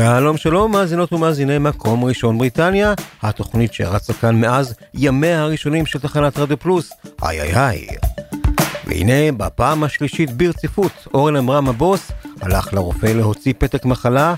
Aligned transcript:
שלום 0.00 0.36
שלום 0.36 0.72
מאזינות 0.72 1.12
ומאזיני 1.12 1.58
מקום 1.58 2.04
ראשון 2.04 2.38
בריטניה, 2.38 2.94
התוכנית 3.22 3.72
שרצה 3.72 4.12
כאן 4.12 4.40
מאז 4.40 4.74
ימיה 4.94 5.42
הראשונים 5.42 5.86
של 5.86 5.98
תחנת 5.98 6.38
רדיו 6.38 6.58
פלוס, 6.58 6.92
איי 7.22 7.40
איי 7.40 7.56
איי. 7.56 7.86
והנה 8.86 9.32
בפעם 9.36 9.84
השלישית 9.84 10.30
ברציפות 10.30 10.92
אורן 11.14 11.36
עמרם 11.36 11.68
הבוס 11.68 12.12
הלך 12.40 12.74
לרופא 12.74 13.06
להוציא 13.06 13.52
פתק 13.58 13.84
מחלה. 13.84 14.34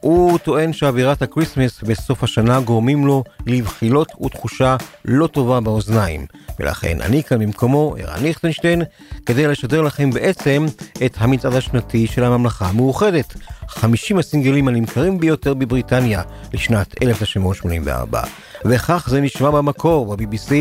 הוא 0.00 0.38
טוען 0.38 0.72
שאווירת 0.72 1.22
ה 1.22 1.28
Christmas 1.28 1.82
בסוף 1.82 2.24
השנה 2.24 2.60
גורמים 2.60 3.06
לו 3.06 3.24
לבחילות 3.46 4.12
ותחושה 4.22 4.76
לא 5.04 5.26
טובה 5.26 5.60
באוזניים. 5.60 6.26
ולכן 6.60 7.00
אני 7.00 7.22
כאן 7.22 7.38
במקומו, 7.38 7.96
ערן 7.98 8.22
ליכטנשטיין, 8.22 8.82
כדי 9.26 9.46
לשדר 9.46 9.82
לכם 9.82 10.10
בעצם 10.10 10.66
את 11.06 11.14
המצעד 11.18 11.54
השנתי 11.54 12.06
של 12.06 12.24
הממלכה 12.24 12.66
המאוחדת. 12.66 13.34
50 13.68 14.18
הסינגלים 14.18 14.68
הנמכרים 14.68 15.20
ביותר 15.20 15.54
בבריטניה 15.54 16.22
לשנת 16.54 17.02
1984. 17.02 18.22
וכך 18.64 19.08
זה 19.10 19.20
נשמע 19.20 19.50
במקור 19.50 20.16
ב-BBC, 20.16 20.52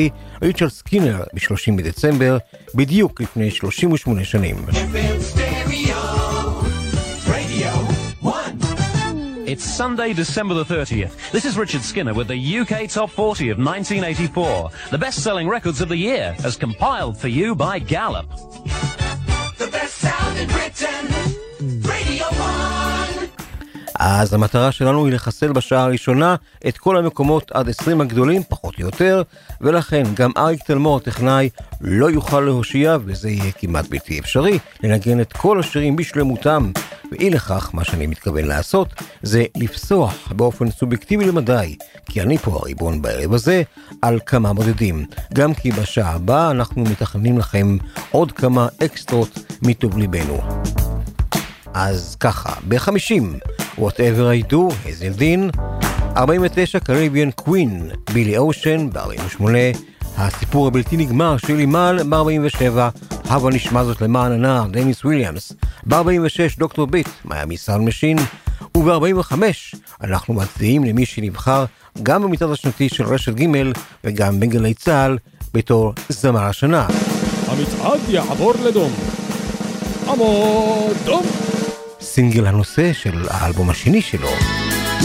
ריצ'רד 0.41 0.69
סקינר 0.69 1.23
ב-30 1.33 1.77
בדצמבר, 1.77 2.37
בדיוק 2.75 3.21
לפני 3.21 3.51
38 3.51 4.23
שנים. 4.23 4.55
It's 9.49 9.63
Sunday, 9.63 10.13
December 10.13 10.53
the 10.53 10.63
30th. 10.63 11.31
This 11.31 11.43
is 11.43 11.57
Richard 11.57 11.81
Skinner 11.81 12.13
with 12.13 12.27
the 12.27 12.59
UK 12.59 12.87
Top 12.87 13.09
40 13.09 13.49
of 13.49 13.57
1984, 13.57 14.69
the 14.91 14.97
best-selling 14.99 15.47
records 15.47 15.81
of 15.81 15.89
the 15.89 15.97
year, 15.97 16.35
as 16.43 16.55
compiled 16.55 17.17
for 17.17 17.29
you 17.29 17.55
by 17.55 17.79
Gallup. 17.79 18.29
The 19.57 19.67
best 19.71 19.95
sound 19.95 20.37
in 20.37 20.47
Britain, 20.49 21.81
Radio 21.81 22.25
1. 22.25 22.78
אז 23.99 24.33
המטרה 24.33 24.71
שלנו 24.71 25.05
היא 25.05 25.13
לחסל 25.13 25.51
בשעה 25.51 25.83
הראשונה 25.83 26.35
את 26.67 26.77
כל 26.77 26.97
המקומות 26.97 27.51
עד 27.51 27.69
20 27.69 28.01
הגדולים, 28.01 28.41
פחות 28.49 28.75
או 28.77 28.81
יותר, 28.81 29.21
ולכן 29.61 30.03
גם 30.13 30.31
אריק 30.37 30.63
תלמור 30.63 30.97
הטכנאי 30.97 31.49
לא 31.81 32.11
יוכל 32.11 32.39
להושיע, 32.39 32.97
וזה 33.05 33.29
יהיה 33.29 33.51
כמעט 33.51 33.87
בלתי 33.89 34.19
אפשרי, 34.19 34.59
לנגן 34.83 35.21
את 35.21 35.33
כל 35.33 35.59
השירים 35.59 35.95
בשלמותם. 35.95 36.71
ואי 37.11 37.29
לכך, 37.29 37.69
מה 37.73 37.83
שאני 37.83 38.07
מתכוון 38.07 38.45
לעשות, 38.45 38.87
זה 39.23 39.45
לפסוח 39.57 40.31
באופן 40.31 40.71
סובייקטיבי 40.71 41.25
למדי, 41.25 41.75
כי 42.05 42.21
אני 42.21 42.37
פה 42.37 42.59
הריבון 42.61 43.01
בערב 43.01 43.33
הזה, 43.33 43.63
על 44.01 44.19
כמה 44.25 44.53
מודדים. 44.53 45.05
גם 45.33 45.53
כי 45.53 45.71
בשעה 45.71 46.11
הבאה 46.15 46.51
אנחנו 46.51 46.83
מתכננים 46.83 47.37
לכם 47.37 47.77
עוד 48.11 48.31
כמה 48.31 48.67
אקסטרות 48.83 49.39
מטוב 49.61 49.97
ליבנו. 49.97 50.41
אז 51.73 52.15
ככה, 52.19 52.53
ב-50, 52.67 53.23
Whatever 53.77 54.49
I 54.49 54.51
do, 54.51 54.89
הזל 54.89 55.09
דין, 55.09 55.49
49, 56.17 56.79
Caribbean 56.79 57.31
Queen, 57.31 57.89
בילי 58.13 58.37
אושן, 58.37 58.89
ב-48, 58.89 59.43
הסיפור 60.17 60.67
הבלתי 60.67 60.97
נגמר 60.97 61.37
של 61.37 61.59
לימאל, 61.59 61.99
ב-47, 62.09 62.63
הבה 63.25 63.49
נשמע 63.49 63.83
זאת 63.83 64.01
למען 64.01 64.31
הנער, 64.31 64.67
דניס 64.67 65.05
וויליאמס, 65.05 65.53
ב-46, 65.85 66.59
Doctor 66.59 66.87
Beat, 66.87 67.09
מיאמי 67.25 67.57
סאונד 67.57 67.87
משין, 67.87 68.17
וב-45, 68.77 69.33
אנחנו 70.03 70.33
מצדיעים 70.33 70.83
למי 70.83 71.05
שנבחר 71.05 71.65
גם 72.03 72.23
במצעד 72.23 72.49
השנתי 72.49 72.89
של 72.89 73.03
רשת 73.03 73.33
ג' 73.33 73.45
וגם 74.03 74.39
בגלי 74.39 74.73
צה"ל 74.73 75.17
בתור 75.53 75.93
זמר 76.09 76.43
השנה. 76.43 76.87
המצעד 77.47 77.99
יעבור 78.09 78.53
לדום. 78.63 78.91
עמוד 80.07 80.97
דום. 81.05 81.23
סינגל 82.09 82.47
הנושא 82.47 82.93
של 82.93 83.25
האלבום 83.29 83.69
השני 83.69 84.01
שלו, 84.01 84.29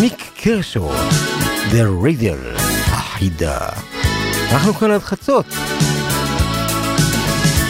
ניק 0.00 0.22
קרשו, 0.36 0.90
The 1.70 2.04
Radial, 2.04 2.60
החידה. 2.86 3.58
אנחנו 4.52 4.74
כאן 4.74 4.90
עד 4.90 5.02
חצות. 5.02 5.46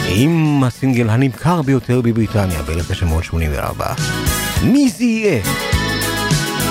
עם 0.09 0.63
הסינגל 0.63 1.09
הנמכר 1.09 1.61
ביותר 1.61 2.01
בבריטניה 2.01 2.61
ב-1984. 2.61 3.83
מי 4.63 4.89
זה 4.89 5.03
יהיה? 5.03 5.41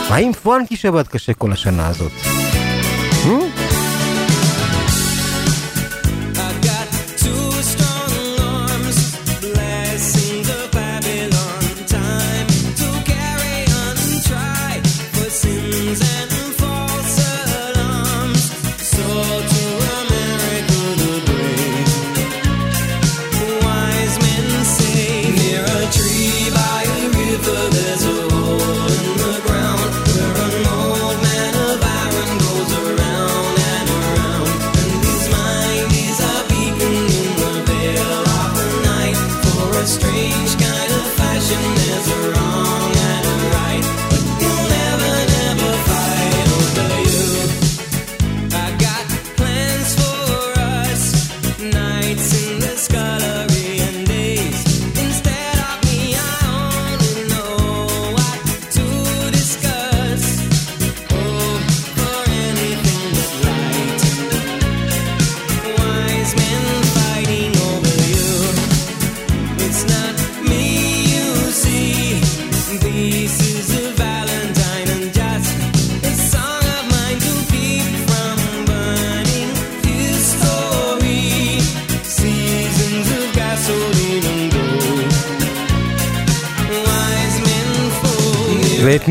האם 0.08 0.32
פרנקי 0.32 0.76
שעבד 0.76 1.08
קשה 1.08 1.34
כל 1.34 1.52
השנה 1.52 1.88
הזאת? 1.88 2.12
Hmm? 3.24 3.53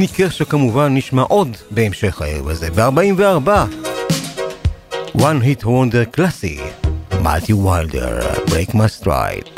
ואת 0.04 0.10
ניק 0.10 0.18
קרשו 0.18 0.46
כמובן 0.50 0.96
נשמע 0.96 1.22
עוד 1.22 1.58
בהמשך 1.72 2.22
הערב 2.22 2.48
הזה, 2.48 2.70
ב-44. 2.72 3.50
One 5.18 5.44
Hit 5.44 5.64
Wonder 5.64 6.06
קלאסי, 6.12 6.60
מלטי 7.22 7.54
וילדר, 7.54 8.20
Break 8.46 8.72
My 8.72 9.04
Stride. 9.04 9.53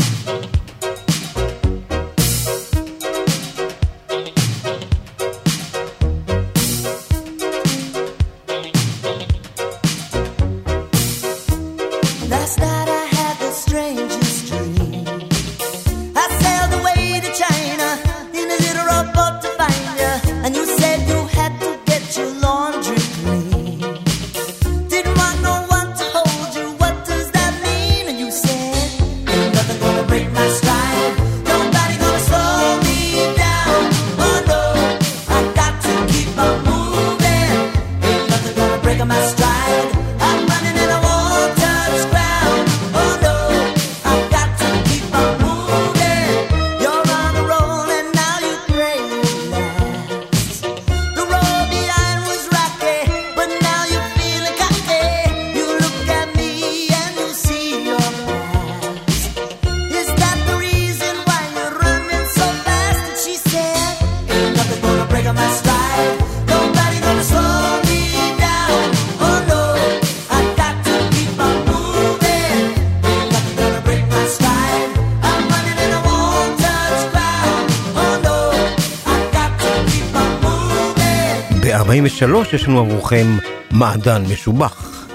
ב-43 82.25 82.55
יש 82.55 82.67
לנו 82.67 82.79
עבורכם 82.79 83.37
מעדן 83.71 84.23
משובח. 84.31 85.07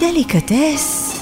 דליקטס. 0.00 1.20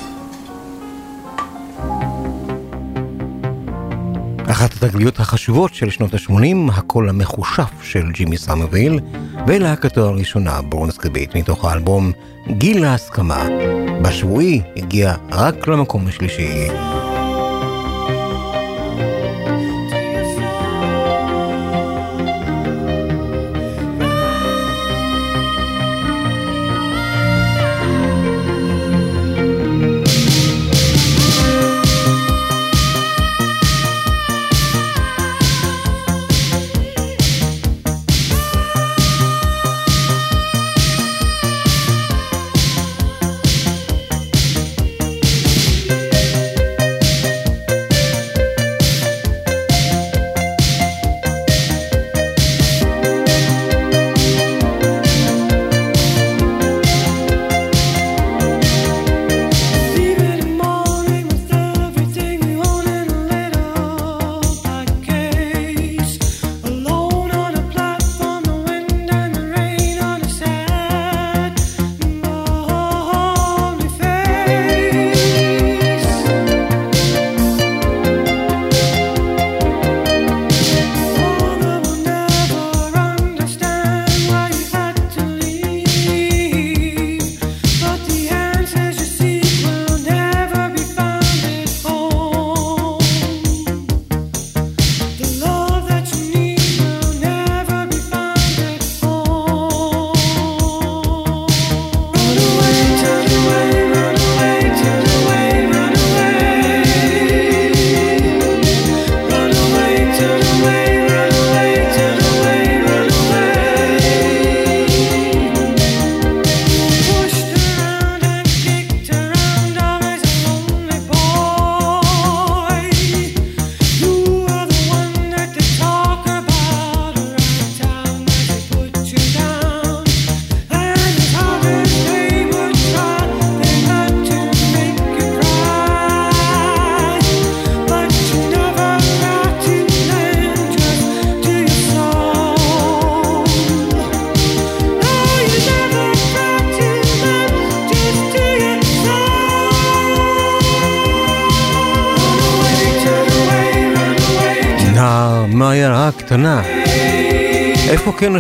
אחת 4.51 4.73
התגליות 4.73 5.21
החשובות 5.21 5.75
של 5.75 5.91
שנות 5.91 6.15
ה-80, 6.15 6.73
הקול 6.73 7.09
המכושף 7.09 7.71
של 7.83 8.11
ג'ימי 8.13 8.37
סמרוויל, 8.37 9.01
ולהקתו 9.47 10.09
הראשונה, 10.09 10.63
ברונסקי 10.63 11.10
ביט, 11.10 11.37
מתוך 11.37 11.65
האלבום 11.65 12.13
גיל 12.49 12.85
ההסכמה. 12.85 13.47
בשבועי 14.03 14.63
הגיע 14.77 15.15
רק 15.31 15.69
למקום 15.69 16.07
השלישי. 16.07 16.69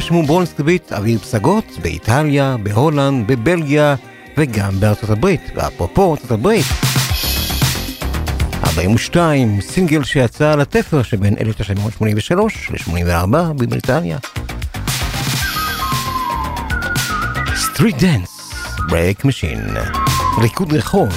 נשמו 0.06 0.22
ברונסקי 0.22 0.71
ביט 0.71 0.92
אוויר 0.92 1.18
פסגות? 1.18 1.64
באיטליה, 1.82 2.56
בהולנד, 2.62 3.26
בבלגיה 3.26 3.94
וגם 4.36 4.80
בארצות 4.80 5.10
הברית. 5.10 5.40
ואפרופו 5.54 6.12
ארצות 6.12 6.30
הברית, 6.30 6.64
42, 8.64 9.60
סינגל 9.60 10.04
שיצא 10.04 10.52
על 10.52 10.60
התפר 10.60 11.02
שבין 11.02 11.34
1983 11.40 12.70
ל-84 12.70 13.52
בבריטניה. 13.52 14.18
Street 17.54 17.96
Dance, 17.98 18.54
ברייק 18.88 19.24
משין, 19.24 19.60
ריקוד 20.38 20.72
רחוב. 20.72 21.08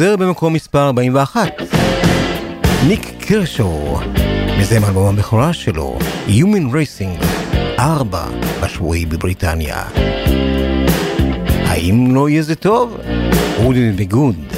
חוזר 0.00 0.16
במקום 0.16 0.52
מספר 0.52 0.86
41. 0.86 1.52
ניק 2.88 3.12
קירשו, 3.18 3.98
וזה 4.60 4.80
מאלבום 4.80 5.08
הבכורה 5.08 5.52
שלו, 5.52 5.98
Human 6.28 6.72
Racing, 6.72 7.24
4 7.78 8.26
בשבועי 8.62 9.06
בבריטניה. 9.06 9.84
האם 11.66 12.14
לא 12.14 12.28
יהיה 12.28 12.42
זה 12.42 12.54
טוב? 12.54 12.96
wouldn't 13.58 14.00
it 14.00 14.49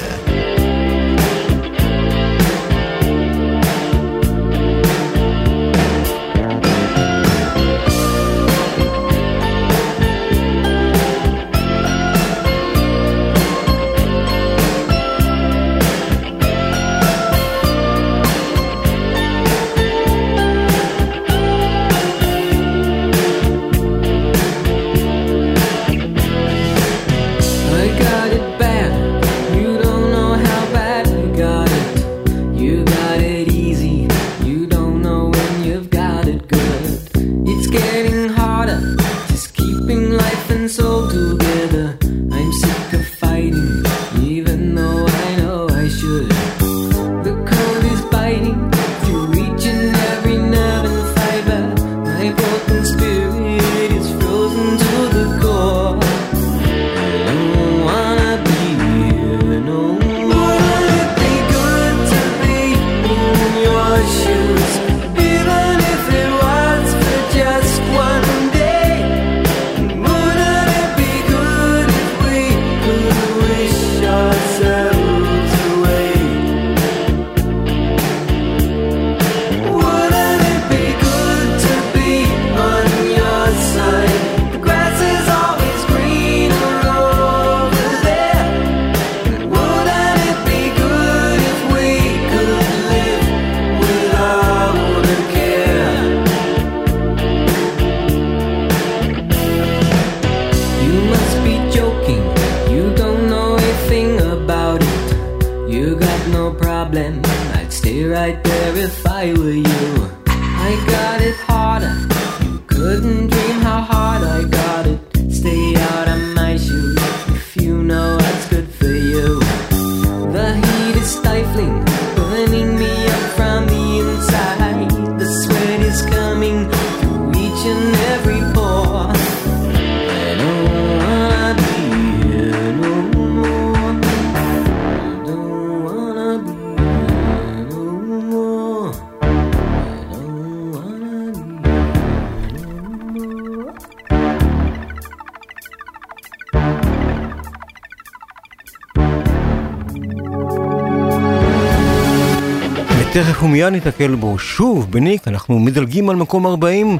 מיד 153.63 153.73
ניתקל 153.73 154.15
בו 154.15 154.39
שוב 154.39 154.91
בניק, 154.91 155.27
אנחנו 155.27 155.59
מדלגים 155.59 156.09
על 156.09 156.15
מקום 156.15 156.47
40, 156.47 156.97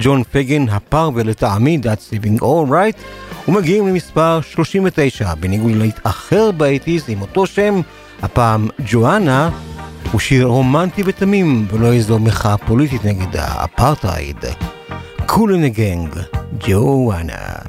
ג'ו 0.00 0.22
פגן 0.32 0.68
האפרורי 0.68 1.10
לטעמי 1.14 1.80
That's 1.82 2.14
living 2.14 2.40
alright, 2.40 3.00
ומגיעים 3.48 3.88
למספר 3.88 4.40
39, 4.40 5.34
בניגוד 5.34 5.72
ללהיט 5.72 6.00
אחר 6.02 6.50
באייטיז 6.50 7.04
עם 7.08 7.20
אותו 7.20 7.46
שם, 7.46 7.80
הפעם 8.22 8.68
ג'ואנה, 8.90 9.50
הוא 10.12 10.20
שיר 10.20 10.46
רומנטי 10.46 11.02
ותמים, 11.06 11.66
ולא 11.72 11.92
איזו 11.92 12.18
מחאה 12.18 12.56
פוליטית 12.56 13.04
נגד 13.04 13.36
האפרטהייד. 13.36 14.44
קול 15.26 15.40
אנד 15.40 15.54
דה 15.54 15.64
גנג, 15.64 16.14
ג'ואנה. 16.58 17.59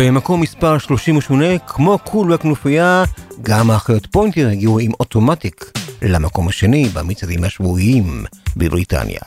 במקום 0.00 0.40
מספר 0.40 0.78
38, 0.78 1.58
כמו 1.58 1.98
קול 1.98 2.30
והכנופיה, 2.30 3.04
גם 3.42 3.70
האחיות 3.70 4.06
פוינטר 4.06 4.48
הגיעו 4.48 4.78
עם 4.78 4.92
Automatic 5.00 5.72
למקום 6.02 6.48
השני 6.48 6.88
במצעדים 6.94 7.44
השבועיים 7.44 8.24
בבריטניה. 8.56 9.20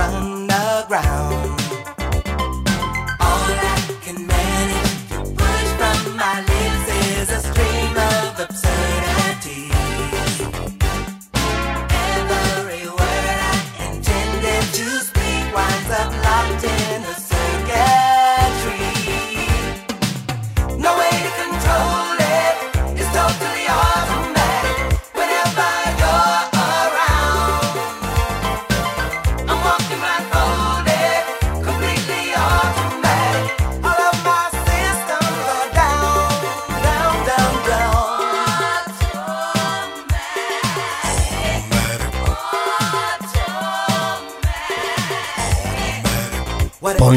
underground. 0.00 1.69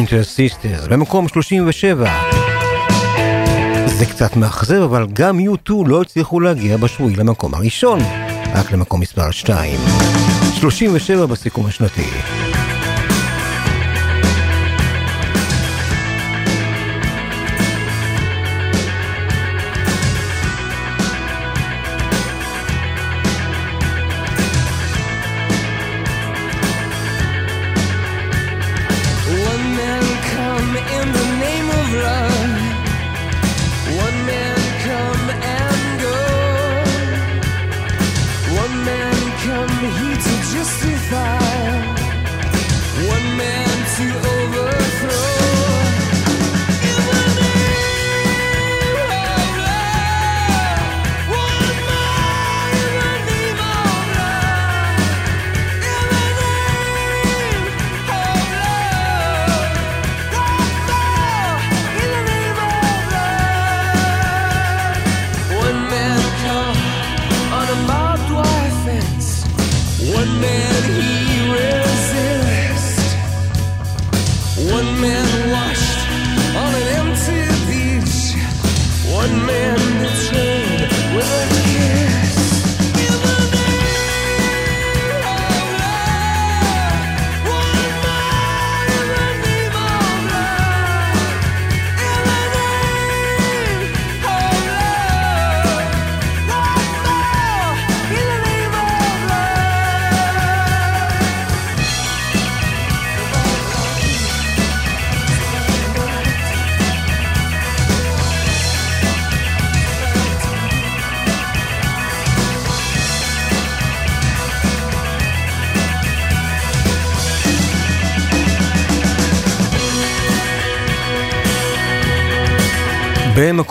Morning 0.03 0.37
Sisters, 0.37 0.89
במקום 0.89 1.27
37. 1.27 2.11
זה 3.85 4.05
קצת 4.05 4.35
מאכזב, 4.35 4.81
אבל 4.81 5.07
גם 5.13 5.39
U2 5.39 5.73
לא 5.85 6.01
הצליחו 6.01 6.39
להגיע 6.39 6.77
בשבועי 6.77 7.15
למקום 7.15 7.53
הראשון, 7.53 7.99
רק 8.55 8.71
למקום 8.71 9.01
מספר 9.01 9.31
2. 9.31 9.79
37 10.59 11.25
בסיכום 11.25 11.65
השנתי. 11.65 12.05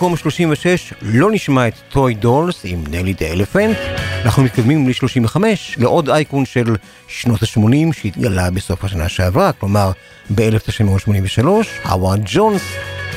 במקום 0.02 0.16
36 0.16 0.92
לא 1.02 1.32
נשמע 1.32 1.68
את 1.68 1.74
טוי 1.88 2.14
דולס 2.14 2.60
עם 2.64 2.84
Nellie 2.90 3.12
the 3.12 3.26
Elephant. 3.26 3.76
אנחנו 4.24 4.42
מתקדמים 4.42 4.88
ל-35 4.88 5.36
לעוד 5.76 6.10
אייקון 6.10 6.44
של 6.44 6.76
שנות 7.08 7.42
ה-80 7.42 7.92
שהתגלה 7.92 8.50
בסוף 8.50 8.84
השנה 8.84 9.08
שעברה, 9.08 9.52
כלומר 9.52 9.92
ב-1983, 10.34 11.46
הווארד 11.84 12.20
ג'ונס, 12.26 12.62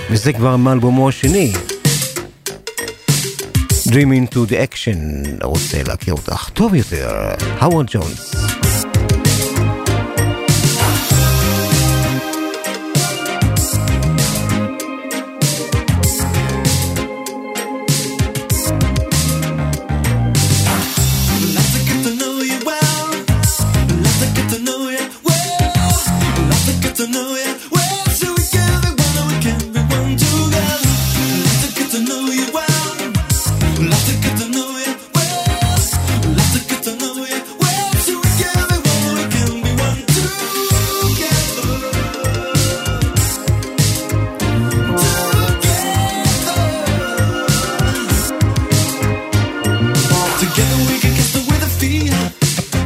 וזה 0.09 0.33
כבר 0.33 0.57
מאלבומו 0.57 1.09
השני. 1.09 1.53
Dream 3.87 4.11
into 4.11 4.49
the 4.49 4.53
action, 4.53 4.97
רוצה 5.43 5.83
להכיר 5.87 6.13
אותך 6.13 6.49
טוב 6.53 6.75
יותר, 6.75 7.09
הווארד 7.61 7.85
ג'ונס. 7.91 8.64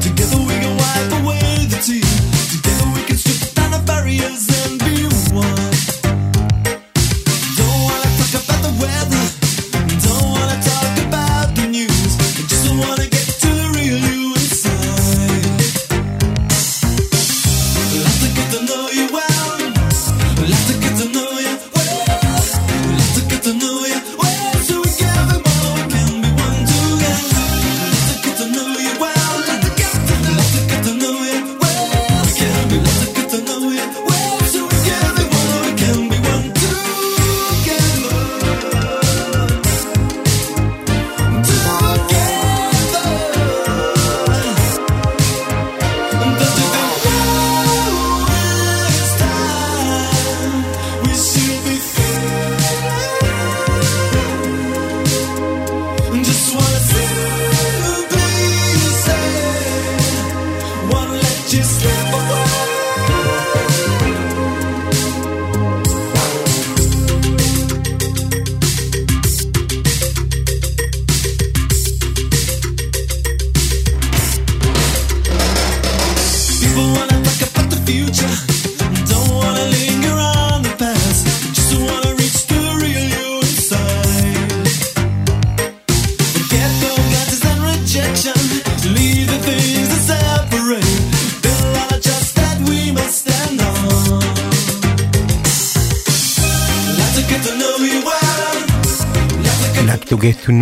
together 0.09 0.48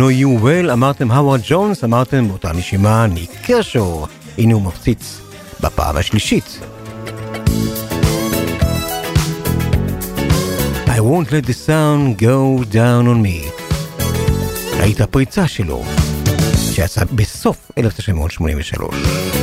לו 0.08 0.38
You 0.38 0.42
Well, 0.42 0.72
אמרתם 0.72 1.10
הווארד 1.10 1.40
ג'ונס, 1.48 1.84
אמרתם 1.84 2.28
באותה 2.28 2.52
נשימה 2.52 3.06
ניק 3.06 3.30
קרשו. 3.42 4.06
הנה 4.38 4.54
הוא 4.54 4.62
מפציץ 4.62 5.20
בפעם 5.60 5.96
השלישית. 5.96 6.60
I 10.86 11.00
won't 11.00 11.30
let 11.30 11.46
the 11.46 11.56
sound 11.66 12.22
go 12.22 12.64
down 12.72 13.06
on 13.06 13.22
me. 13.22 13.62
ראית 14.80 15.00
הפריצה 15.00 15.48
שלו, 15.48 15.84
שיצא 16.74 17.04
בסוף 17.14 17.70
1983. 17.78 19.37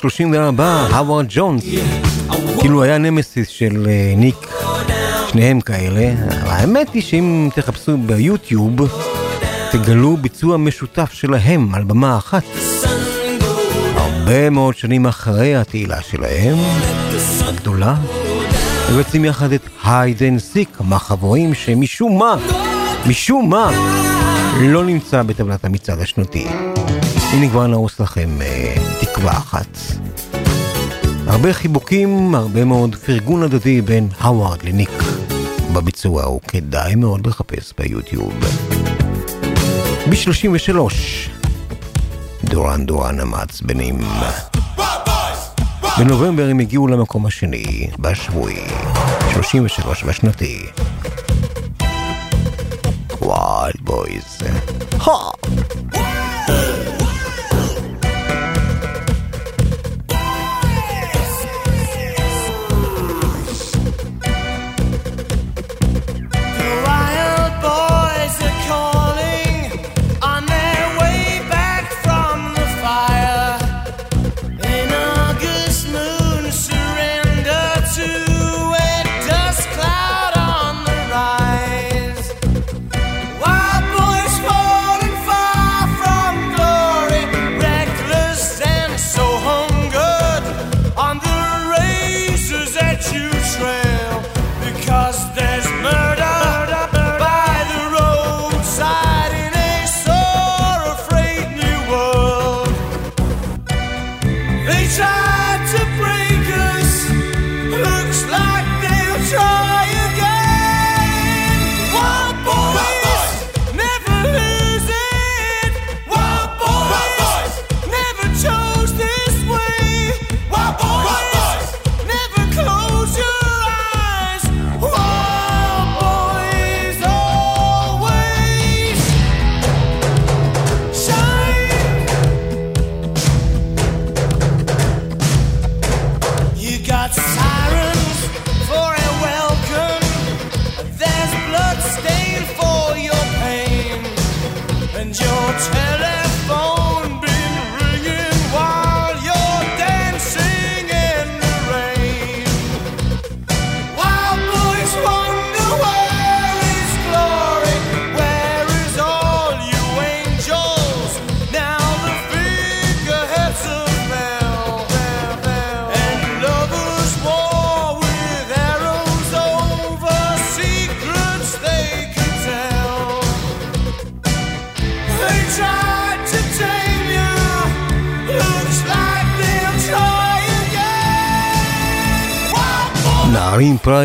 34, 0.00 0.86
הווארד 0.86 1.26
ג'ונס. 1.28 1.64
כאילו 2.60 2.82
היה 2.82 2.98
נמסיס 2.98 3.48
של 3.48 3.86
אה, 3.88 4.14
ניק, 4.16 4.52
שניהם 5.28 5.60
כאלה. 5.60 6.14
האמת 6.28 6.92
היא 6.94 7.02
שאם 7.02 7.48
תחפשו 7.54 7.96
ביוטיוב, 7.96 8.76
תגלו 9.72 10.16
ביצוע 10.16 10.56
משותף 10.56 11.12
שלהם 11.12 11.74
על 11.74 11.84
במה 11.84 12.18
אחת. 12.18 12.42
הרבה 13.96 14.50
מאוד 14.50 14.76
שנים 14.76 15.06
אחרי 15.06 15.56
התהילה 15.56 16.02
שלהם, 16.02 16.56
הגדולה, 17.40 17.94
יוצאים 18.90 19.24
יחד 19.24 19.52
את 19.52 19.68
Hide 19.84 20.22
and 20.22 20.40
Seek, 20.40 20.68
המחבואים 20.80 21.54
שמשום 21.54 22.18
מה, 22.18 22.36
משום 23.06 23.50
מה, 23.50 23.70
לא 24.60 24.84
נמצא 24.84 25.22
בטבלת 25.22 25.64
המצעד 25.64 26.00
השנתי. 26.00 26.46
הנה 27.32 27.48
כבר 27.48 27.66
נהרוס 27.66 28.00
לכם 28.00 28.28
אה, 28.40 28.85
תקווה 29.00 29.32
אחת. 29.32 29.78
הרבה 31.26 31.52
חיבוקים, 31.52 32.34
הרבה 32.34 32.64
מאוד 32.64 32.94
פרגון 32.94 33.42
הדדי 33.42 33.82
בין 33.82 34.08
הווארד 34.22 34.62
לניק. 34.62 34.90
בביצוע 35.72 36.24
הוא 36.24 36.40
כדאי 36.48 36.94
מאוד 36.94 37.26
לחפש 37.26 37.72
ביוטיוב. 37.78 38.32
ב-33, 40.10 40.78
דורן 42.44 42.86
דורן 42.86 43.20
המעצבנים. 43.20 43.98
בנובמבר 45.98 46.48
הם 46.48 46.58
הגיעו 46.58 46.88
למקום 46.88 47.26
השני, 47.26 47.90
בשבועי, 47.98 48.66
33 49.34 50.04
בשנתי. 50.04 50.66
וואלד 53.20 53.74
בויז. 53.80 54.38
Wild 54.92 56.25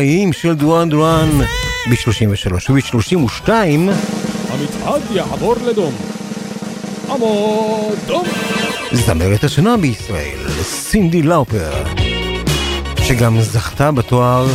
פראיים 0.02 0.32
של 0.32 0.54
דואן 0.54 0.88
דואן 0.88 1.30
ב-33 1.90 2.52
וב-32 2.70 3.48
המצעד 4.50 5.02
יעבור 5.10 5.54
לדום. 5.66 5.94
עמוד 7.10 7.98
דום. 8.06 8.24
זמרת 8.92 9.44
השנה 9.44 9.76
בישראל, 9.76 10.38
סינדי 10.62 11.22
לאופר, 11.22 11.84
שגם 12.96 13.40
זכתה 13.40 13.92
בתואר 13.92 14.46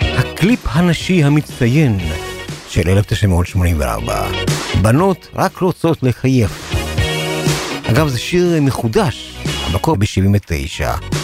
הקליפ 0.00 0.60
הנשי 0.64 1.24
המצטיין 1.24 1.98
של 2.68 2.88
1984. 2.88 4.26
בנות 4.82 5.28
רק 5.34 5.58
רוצות 5.58 6.02
לחייך. 6.02 6.74
אגב, 7.90 8.08
זה 8.08 8.18
שיר 8.18 8.58
מחודש, 8.62 9.36
המקור 9.66 9.96
ב-79. 9.96 11.15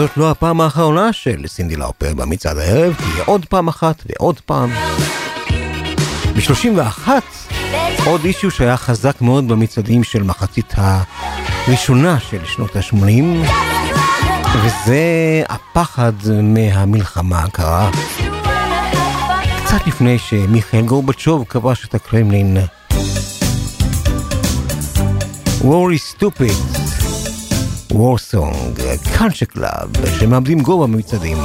וזאת 0.00 0.16
לא 0.16 0.30
הפעם 0.30 0.60
האחרונה 0.60 1.12
של 1.12 1.46
סינדי 1.46 1.76
לאופר 1.76 2.14
במצעד 2.14 2.58
הערב, 2.58 2.94
תהיה 2.94 3.24
עוד 3.24 3.46
פעם 3.46 3.68
אחת 3.68 4.02
ועוד 4.06 4.40
פעם. 4.40 4.70
ב-31 6.34 7.08
עוד 8.06 8.24
אישיו 8.24 8.50
שהיה 8.50 8.76
חזק 8.76 9.20
מאוד 9.20 9.48
במצעדים 9.48 10.04
של 10.04 10.22
מחצית 10.22 10.74
הראשונה 10.76 12.20
של 12.20 12.44
שנות 12.44 12.76
ה-80, 12.76 13.24
וזה 14.62 15.42
הפחד 15.48 16.12
מהמלחמה 16.42 17.38
הקרה. 17.38 17.90
קצת 19.64 19.86
לפני 19.86 20.18
שמיכאל 20.18 20.82
גורבצ'וב 20.82 21.44
כבש 21.48 21.84
את 21.84 21.94
הקרמלין. 21.94 22.56
Is 25.62 26.02
stupid, 26.16 26.69
Song, 27.90 28.80
קאנצ'ה 29.18 29.46
קלאב, 29.46 29.90
שמאבדים 30.18 30.60
גובה 30.60 30.86
במצעדים. 30.86 31.36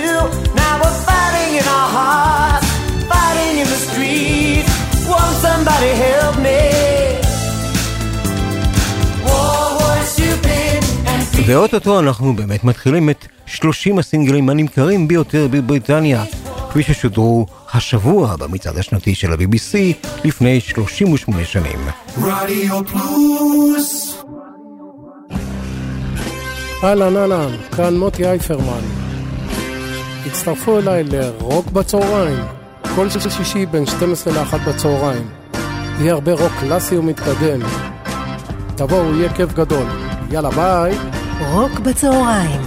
Do. 0.00 0.12
Now 0.62 0.74
we're 0.82 0.98
fighting 1.08 1.50
in 1.60 1.66
our 1.78 1.90
hearts, 1.98 2.68
fighting 3.12 3.54
in 3.62 3.68
the 3.74 3.80
streets. 3.88 4.72
Won't 5.10 5.36
somebody 5.46 5.92
help 6.04 6.36
me? 6.46 6.60
ואו-טו-טו 11.46 12.00
אנחנו 12.00 12.36
באמת 12.36 12.64
מתחילים 12.64 13.10
את 13.10 13.26
30 13.46 13.98
הסינגלים 13.98 14.48
הנמכרים 14.48 15.08
ביותר 15.08 15.46
בבריטניה, 15.50 16.24
כפי 16.70 16.82
ששודרו 16.82 17.46
השבוע 17.72 18.36
במצעד 18.36 18.78
השנתי 18.78 19.14
של 19.14 19.32
ה-BBC 19.32 19.76
לפני 20.24 20.60
38 20.60 21.44
שנים. 21.44 21.78
רדיו 22.22 22.84
פלוס 22.84 24.16
אהלן 26.84 27.16
אהלן, 27.16 27.56
כאן 27.76 27.96
מוטי 27.96 28.26
הייפרמן. 28.26 29.05
הצטרפו 30.26 30.78
אליי 30.78 31.04
לרוק 31.04 31.66
בצהריים, 31.66 32.44
כל 32.94 33.08
שישי 33.10 33.66
בין 33.66 33.86
12 33.86 34.32
ל-1 34.32 34.56
בצהריים. 34.68 35.28
יהיה 36.00 36.12
הרבה 36.12 36.32
רוק 36.32 36.52
קלאסי 36.60 36.96
ומתקדם. 36.96 37.60
תבואו, 38.76 39.14
יהיה 39.14 39.32
כיף 39.32 39.52
גדול. 39.52 39.86
יאללה 40.30 40.50
ביי. 40.50 40.94
רוק 41.52 41.78
בצהריים 41.80 42.60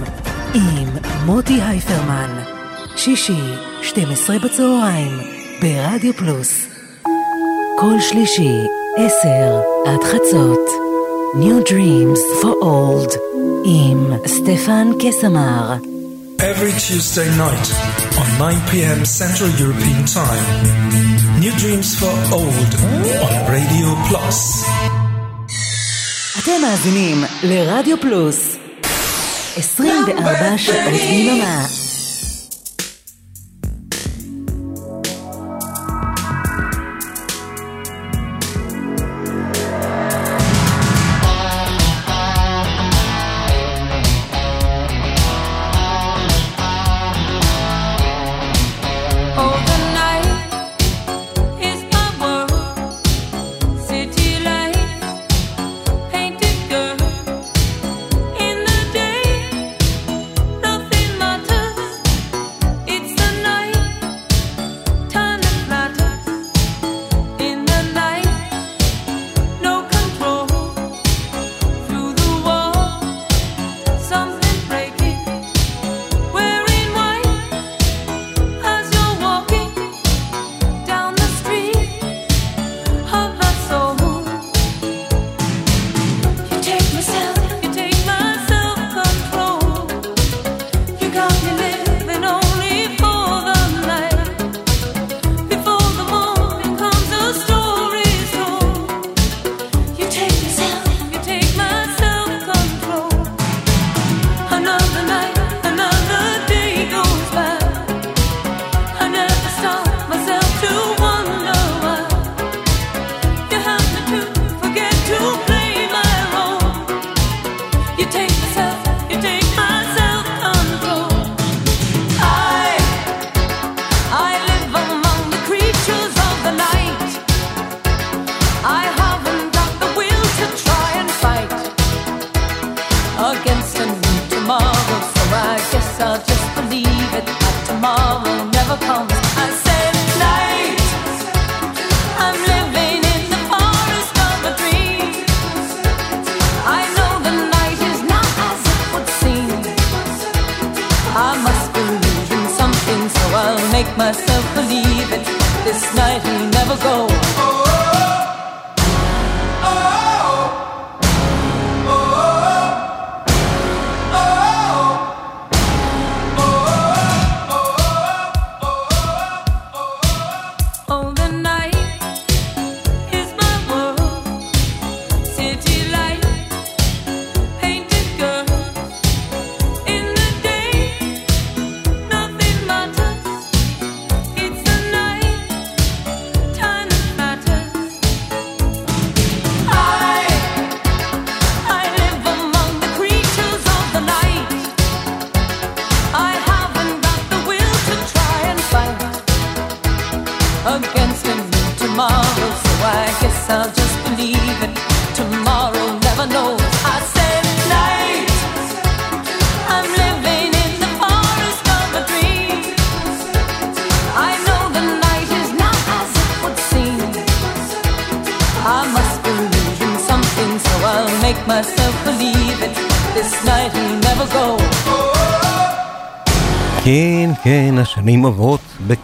עם 0.54 0.88
מוטי 1.26 1.60
הייפרמן. 1.62 2.30
שישי, 2.96 3.40
12 3.82 4.38
בצהריים, 4.38 5.18
ברדיו 5.62 6.12
פלוס. 6.12 6.66
כל 7.78 8.00
שלישי, 8.00 8.66
10 8.96 9.60
עד 9.86 10.04
חצות. 10.04 10.70
New 11.34 11.68
Dreams 11.70 12.42
for 12.42 12.64
Old 12.64 13.18
עם 13.64 14.12
סטפן 14.26 14.88
קסמר. 14.98 15.89
Every 16.51 16.73
Tuesday 16.85 17.29
night 17.37 17.67
on 18.21 18.27
9 18.39 18.69
p.m. 18.69 19.05
Central 19.05 19.49
European 19.63 20.05
Time. 20.05 20.45
New 21.41 21.53
Dreams 21.61 21.89
for 21.99 22.13
Old 22.39 22.71
on 23.25 23.35
Radio 23.55 23.87
Plus. 24.09 24.39
אתם 26.43 26.61
מאזינים 26.61 27.23
לרדיו 27.43 28.01
פלוס 28.01 28.55
24 29.57 30.57
שעות 30.57 30.77
ביממה. 30.91 31.65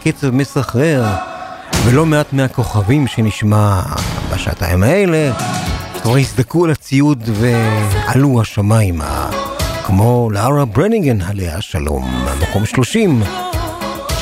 בקצב 0.07 0.31
מסחרר, 0.31 1.05
ולא 1.85 2.05
מעט 2.05 2.33
מהכוכבים 2.33 3.07
שנשמע 3.07 3.81
בשעתיים 4.33 4.83
האלה 4.83 5.31
כבר 6.01 6.17
הזדקו 6.17 6.65
על 6.65 6.71
הציוד 6.71 7.29
ועלו 7.33 8.41
השמיימה, 8.41 9.29
כמו 9.85 10.29
לארה 10.31 10.65
ברניגן 10.65 11.21
עליה 11.21 11.57
השלום, 11.57 12.25
מקום 12.41 12.65
30, 12.65 13.23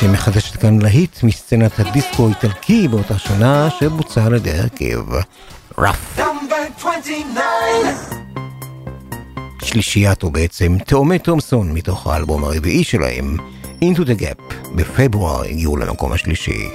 שמחדשת 0.00 0.56
כאן 0.56 0.78
להיט 0.78 1.22
מסצנת 1.22 1.80
הדיסקו 1.80 2.26
האיטלקי 2.26 2.88
באותה 2.88 3.18
שנה 3.18 3.68
שבוצע 3.78 4.24
על 4.24 4.34
ידי 4.34 4.50
הרכב 4.50 5.04
רף. 5.78 6.18
Number 6.18 6.78
29. 6.78 8.16
שלישיית 9.64 10.22
או 10.22 10.30
בעצם 10.30 10.76
תאומי 10.86 11.18
תומסון 11.18 11.72
מתוך 11.72 12.06
האלבום 12.06 12.44
הרביעי 12.44 12.84
שלהם, 12.84 13.36
Into 13.81 14.03
the 14.05 14.15
Gap, 14.21 14.53
בפברואר 14.75 15.41
הגיעו 15.41 15.77
למקום 15.77 16.11
השלישי. 16.13 16.69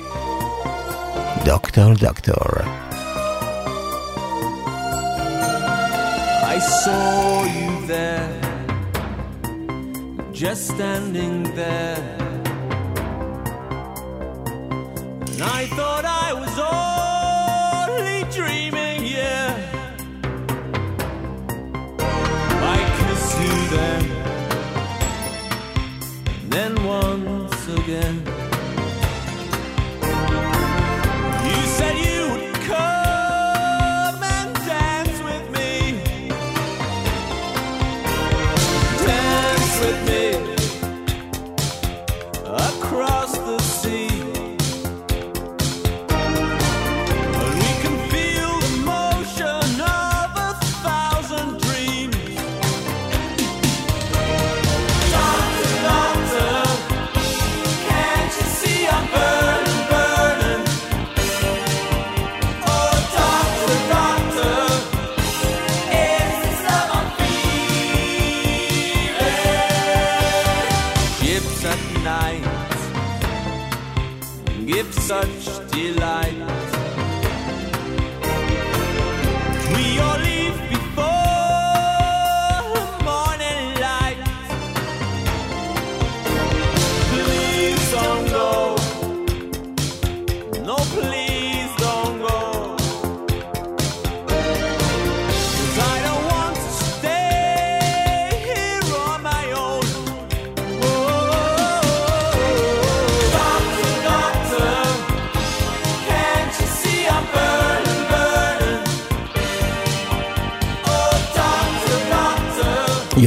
דוקטור 1.44 1.94
דוקטור. 1.94 2.46
I 6.56 6.58
saw 6.58 7.44
you 7.58 7.72
there, 7.86 8.40
just 10.32 10.62
standing 10.74 11.36
there. 11.60 12.02
And 15.32 15.42
I 15.60 15.62
thought 15.76 16.04
I 16.26 16.28
was 16.42 16.54
only 16.80 18.20
dreaming, 18.38 19.00
yeah. 19.16 19.48
I 22.74 22.78
kissed 22.98 23.36
you 23.44 23.56
then, 23.76 24.02
then 24.08 24.19
Again. 27.91 28.20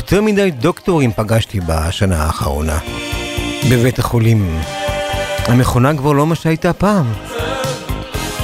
יותר 0.04 0.22
מדי 0.22 0.50
דוקטורים 0.50 1.12
פגשתי 1.12 1.60
בשנה 1.66 2.22
האחרונה. 2.22 2.78
בבית 3.70 3.98
החולים. 3.98 4.60
המכונה 5.46 5.96
כבר 5.96 6.12
לא 6.12 6.26
מה 6.26 6.34
שהייתה 6.34 6.72
פעם. 6.72 7.12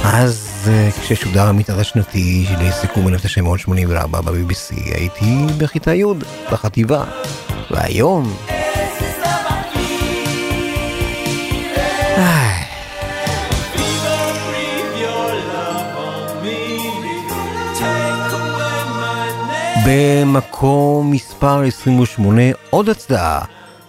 אז 0.03 0.69
אה, 0.71 0.89
כששודר 1.01 1.47
המתאר 1.47 1.79
השנתי 1.79 2.45
לסיכום 2.59 3.07
1984 3.07 4.21
ב-BBC 4.21 4.95
הייתי 4.95 5.45
בכיתה 5.57 5.93
י' 5.93 6.03
בחטיבה. 6.51 7.03
והיום... 7.71 8.33
במקום 19.85 21.11
מספר 21.11 21.61
28 21.61 22.41
עוד 22.69 22.89
הצדעה 22.89 23.45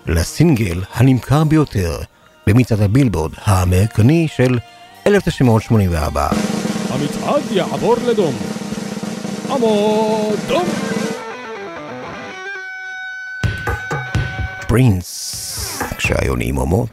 לסינגל 0.07 0.83
הנמכר 0.95 1.45
ביותר 1.45 1.99
במצעד 2.47 2.81
הבילבורד 2.81 3.33
האמריקני 3.45 4.29
של 4.37 4.59
1984. 5.07 6.29
המצעד 6.91 7.43
יעבור 7.51 7.97
לדום. 8.07 8.35
עמוד 9.51 10.39
דום. 10.49 10.65
פרינס, 14.69 15.83
כשהיונים 15.99 16.57
עומות. 16.57 16.89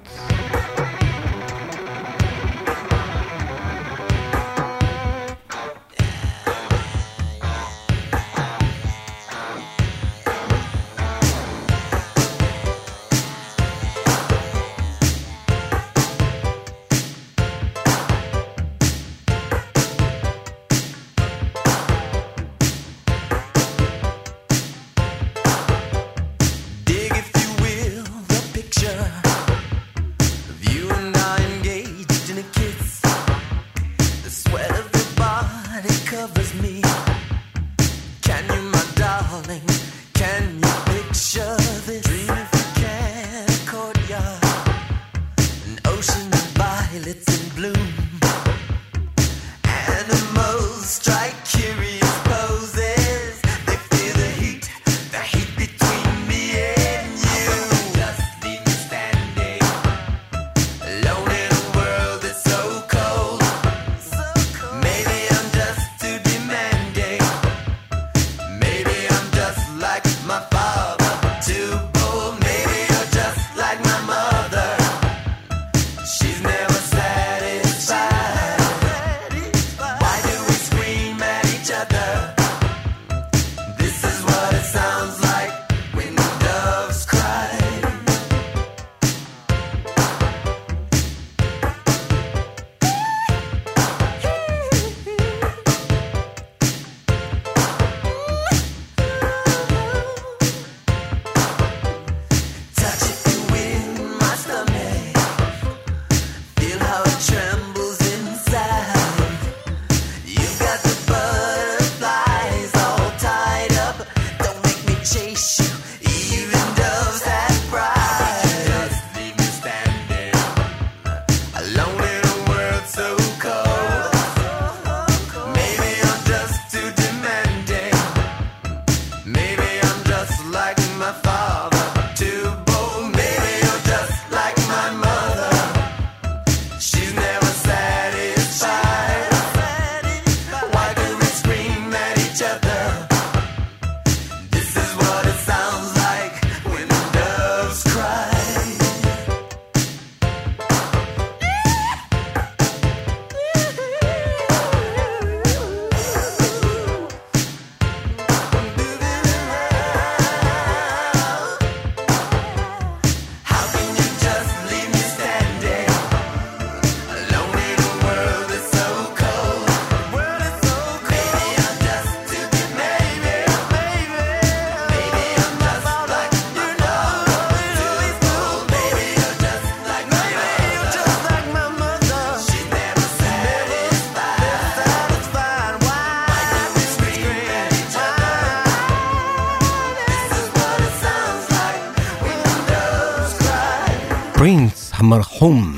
מרחום. 195.10 195.76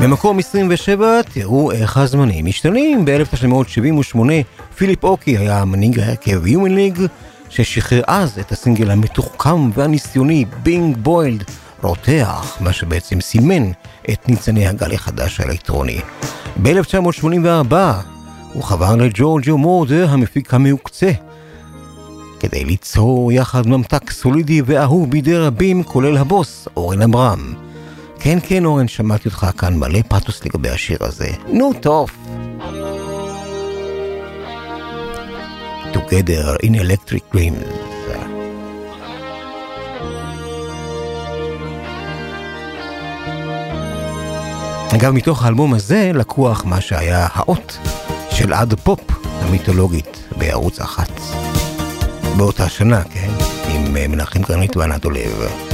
במקום 0.00 0.38
27, 0.38 1.20
תראו 1.32 1.72
איך 1.72 1.96
הזמנים 1.96 2.46
משתנים. 2.46 3.04
ב-1978, 3.04 4.18
פיליפ 4.76 5.04
אוקי 5.04 5.38
היה 5.38 5.64
מנהיג 5.64 6.00
ההרכב 6.00 6.44
Human 6.44 6.98
League, 6.98 7.00
ששחרר 7.48 8.02
אז 8.06 8.38
את 8.38 8.52
הסינגל 8.52 8.90
המתוחכם 8.90 9.70
והניסיוני, 9.74 10.44
בינג 10.62 10.96
בוילד, 10.96 11.44
רותח, 11.82 12.56
מה 12.60 12.72
שבעצם 12.72 13.20
סימן 13.20 13.70
את 14.10 14.28
ניצני 14.28 14.66
הגל 14.66 14.94
החדש 14.94 15.40
האלקטרוני. 15.40 16.00
ב-1984 16.62 17.74
הוא 18.52 18.62
חבר 18.62 18.96
לג'ורג'ו 18.96 19.58
מורדר, 19.58 20.10
המפיק 20.10 20.54
המהוקצה, 20.54 21.10
כדי 22.40 22.64
ליצור 22.64 23.32
יחד 23.32 23.66
ממתק 23.66 24.10
סולידי 24.10 24.62
ואהוב 24.66 25.10
בידי 25.10 25.36
רבים, 25.36 25.82
כולל 25.82 26.16
הבוס 26.16 26.68
אורן 26.76 27.02
אברהם. 27.02 27.54
כן, 28.20 28.38
כן, 28.42 28.64
אורן, 28.64 28.88
שמעתי 28.88 29.28
אותך 29.28 29.46
כאן 29.58 29.76
מלא 29.76 30.02
פתוס 30.08 30.44
לגבי 30.44 30.68
השיר 30.68 30.98
הזה. 31.00 31.28
נו, 31.52 31.72
טוב. 31.80 32.10
Together 35.92 36.62
in 36.62 36.74
Electric 36.74 37.34
Dreams. 37.34 37.98
אגב, 44.94 45.12
מתוך 45.12 45.44
האלבום 45.44 45.74
הזה 45.74 46.10
לקוח 46.14 46.64
מה 46.64 46.80
שהיה 46.80 47.26
האות 47.32 47.78
של 48.30 48.52
עד 48.52 48.74
פופ 48.74 49.00
המיתולוגית 49.24 50.24
בערוץ 50.36 50.80
אחת. 50.80 51.20
באותה 52.36 52.68
שנה, 52.68 53.02
כן? 53.04 53.30
עם 53.74 53.96
אה, 53.96 54.08
מנחם 54.08 54.42
קרנית 54.42 54.76
וענת 54.76 55.04
עולב. 55.04 55.67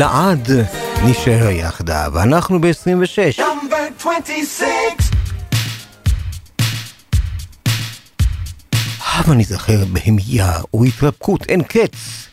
לעד 0.00 0.50
נשאר 1.04 1.50
יחדיו. 1.50 2.12
אנחנו 2.22 2.60
ב-26. 2.60 3.42
הבה 9.06 9.34
נזכר 9.34 9.84
בהמייה 9.92 10.52
ובהתרפקות 10.74 11.42
אין 11.48 11.62
קץ 11.62 12.26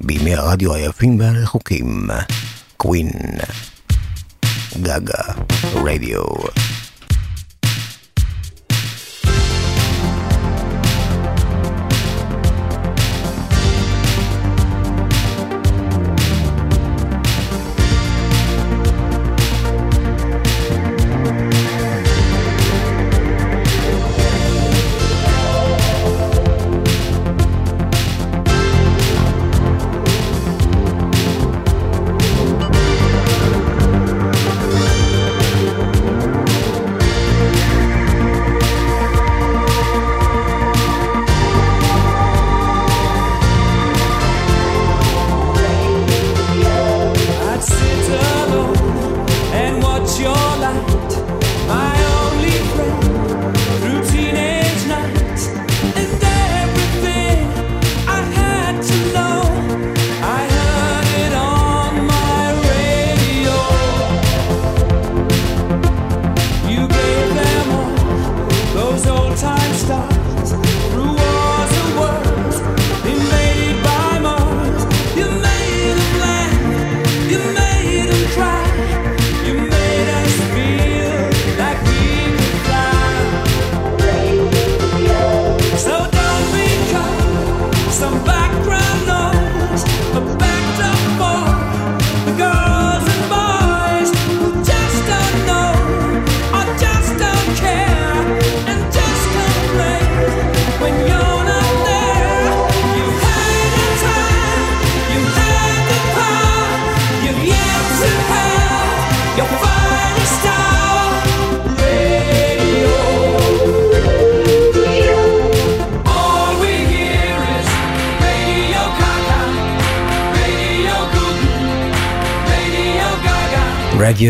בימי 0.00 0.34
הרדיו 0.34 0.74
היפים 0.74 1.20
והרחוקים. 1.20 2.08
קווין. 2.76 3.10
גגה. 4.82 5.22
רדיו. 5.74 6.22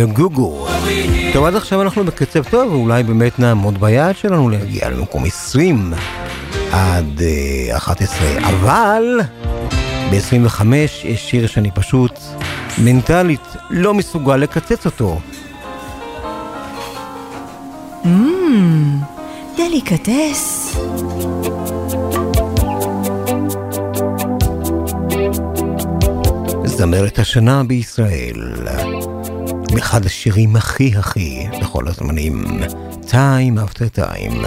הגיע 0.03 0.15
גוגו. 0.15 0.67
טוב, 1.33 1.45
עד 1.45 1.55
עכשיו 1.55 1.83
אנחנו 1.83 2.05
בקצב 2.05 2.43
טוב, 2.43 2.73
ואולי 2.73 3.03
באמת 3.03 3.39
נעמוד 3.39 3.81
ביעד 3.81 4.17
שלנו 4.17 4.49
להגיע 4.49 4.91
למקום 4.91 5.25
20 5.25 5.93
עד 6.73 7.23
אה, 7.23 7.77
11, 7.77 8.29
אבל 8.39 9.21
ב-25 10.11 10.65
יש 10.75 11.07
שיר 11.31 11.47
שאני 11.47 11.71
פשוט 11.71 12.19
מנטלית 12.79 13.41
לא 13.71 13.95
מסוגל 13.95 14.37
לקצץ 14.37 14.87
אותו. 14.87 15.21
Mm, 18.05 18.07
דליקטס. 19.57 20.77
זמרת 26.65 27.19
השנה 27.19 27.65
בישראל. 27.65 28.57
אחד 29.79 30.07
השירים 30.07 30.57
הכי 30.57 30.93
הכי 30.97 31.47
בכל 31.61 31.89
הזמנים, 31.89 32.63
Time 33.07 33.59
After 33.67 33.99
Time. 33.99 34.47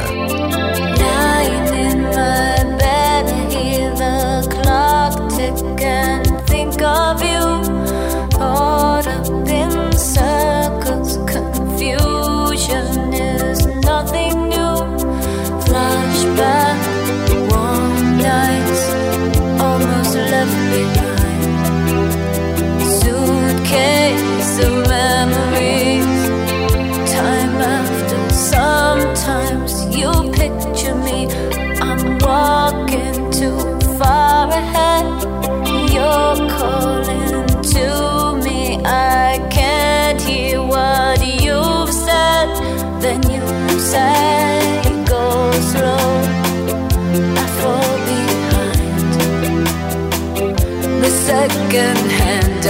Bed, 2.79 3.27
clock 4.53 5.15
tick 5.35 5.59
and 5.81 6.25
think 6.49 6.81
of 6.81 7.17
you 7.29 7.38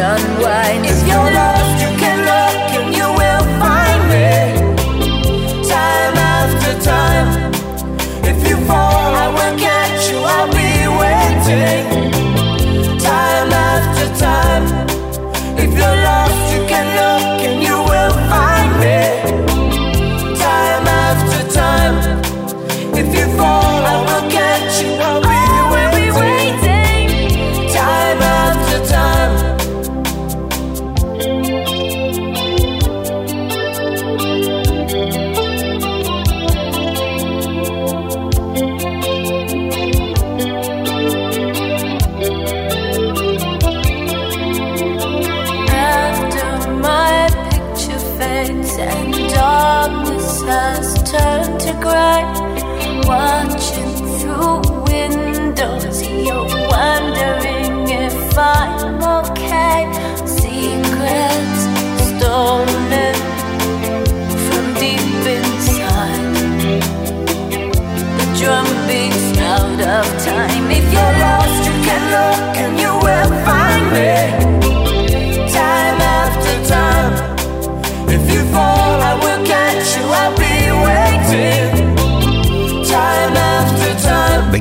unwind. 0.10 0.86
If 0.86 1.08
your 1.08 1.32
love. 1.32 1.59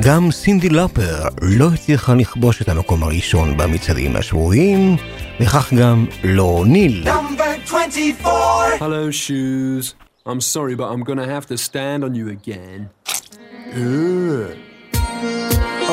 וגם 0.01 0.31
סינדי 0.31 0.69
לאפר 0.69 1.23
לא 1.41 1.69
הצליחה 1.73 2.13
לכבוש 2.13 2.61
את 2.61 2.69
המקום 2.69 3.03
הראשון 3.03 3.57
במצעדים 3.57 4.15
השבועיים, 4.15 4.95
וכך 5.39 5.73
גם 5.73 6.05
לא 6.23 6.63
ניל. 6.67 7.07
Number 7.07 7.67
24. 7.67 8.77
Hello, 8.79 9.11
shoes. 9.11 9.95
I'm 10.25 10.41
sorry, 10.41 10.75
but 10.75 10.87
I'm 10.91 11.03
gonna 11.03 11.27
have 11.27 11.45
to 11.47 11.57
stand 11.57 12.03
on 12.05 12.15
you 12.15 12.29
again. 12.37 12.79
Ugh. 13.75 14.55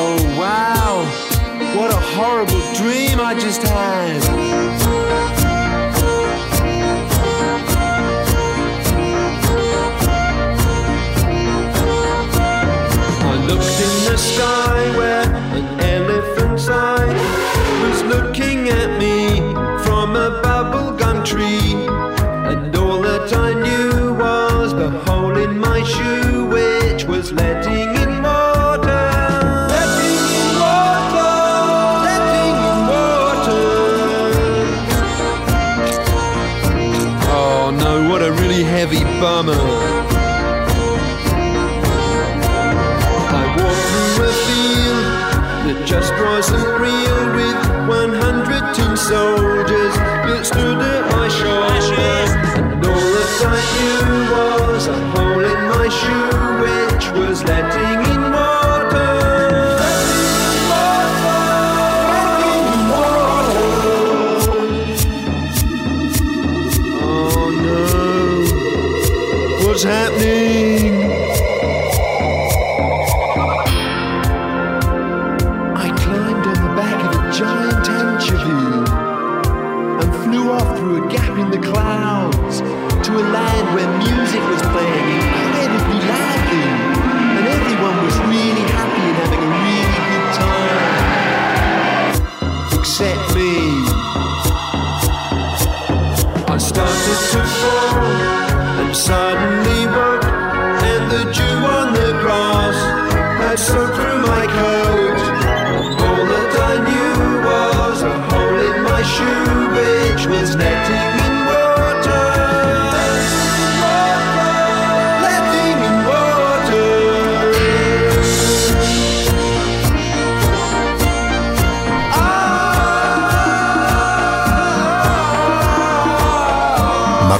Oh, 0.03 0.19
wow. 0.41 0.93
What 1.77 1.89
a 1.99 2.01
horrible 2.15 2.63
dream 2.79 3.19
I 3.29 3.33
just 3.45 3.61
had. 3.63 5.06
Sky 14.17 14.97
where 14.97 15.23
an 15.57 15.79
elephant's 15.79 16.67
eye 16.69 17.13
was 17.83 18.03
looking 18.03 18.69
at 18.69 18.97
me 18.99 19.39
from 19.85 20.15
a 20.15 20.41
bubblegum 20.43 21.23
tree. 21.23 21.73
And 22.51 22.75
all 22.75 23.01
that 23.01 23.31
I 23.33 23.53
knew 23.53 23.66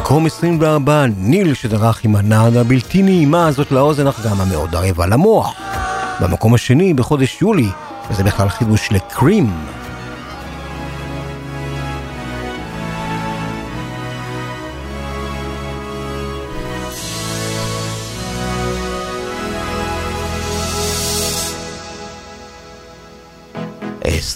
מקום 0.08 0.26
24, 0.26 1.06
ניל 1.18 1.54
שדרך 1.54 2.04
עם 2.04 2.16
הנעד 2.16 2.56
הבלתי 2.56 3.04
נעימה 3.04 3.48
הזאת 3.48 3.72
לאוזן, 3.72 4.08
אך 4.08 4.26
גם 4.26 4.42
המאוד 4.42 4.76
ערבה 4.76 5.06
למוח. 5.06 5.54
במקום 6.22 6.54
השני 6.54 6.94
בחודש 6.94 7.42
יולי, 7.42 7.70
וזה 8.12 8.24
בכלל 8.24 8.50
חידוש 8.50 8.92
לקרים. 8.92 9.50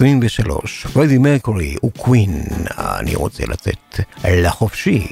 עשרים 0.02 0.20
ושלוש, 0.24 0.88
פרדי 0.94 1.18
מרקורי 1.18 1.76
וקווין, 1.84 2.44
אני 2.78 3.16
רוצה 3.16 3.44
לצאת 3.46 4.00
לחופשי. 4.26 5.08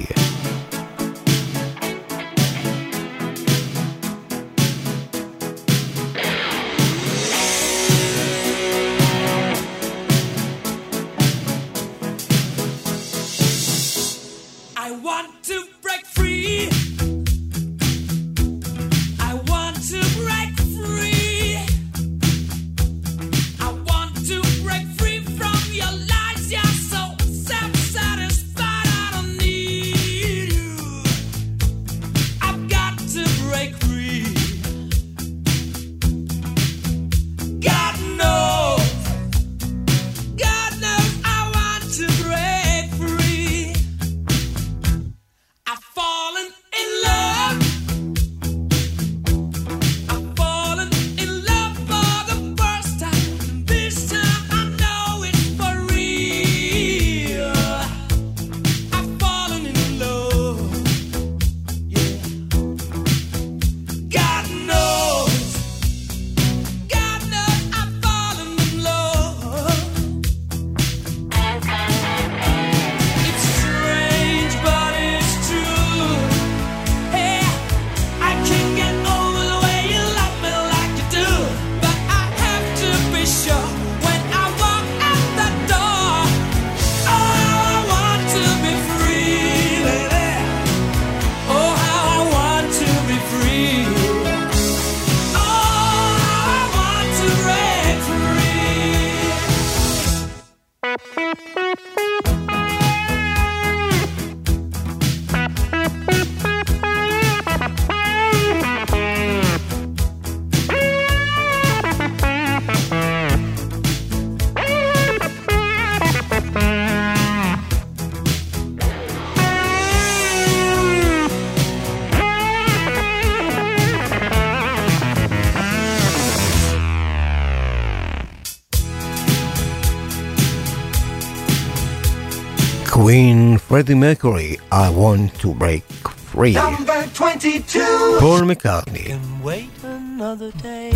קווין, 133.79 133.79
פרדי 133.79 133.93
מרקורי, 133.93 134.55
I 134.71 134.73
want 134.73 135.41
to 135.41 135.47
break 135.47 136.09
free. 136.35 136.55
Number 136.55 137.19
22. 137.19 137.83
פול 138.19 138.43
מקארטני, 138.43 139.05
Wait 139.43 139.83
another 139.83 140.61
day. 140.63 140.95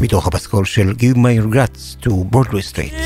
מתוך 0.00 0.26
הפסקול 0.26 0.64
של 0.64 0.92
Give 0.98 1.16
My 1.16 1.46
Regrets 1.46 2.04
to 2.04 2.10
Broadway 2.34 2.74
Street. 2.74 3.05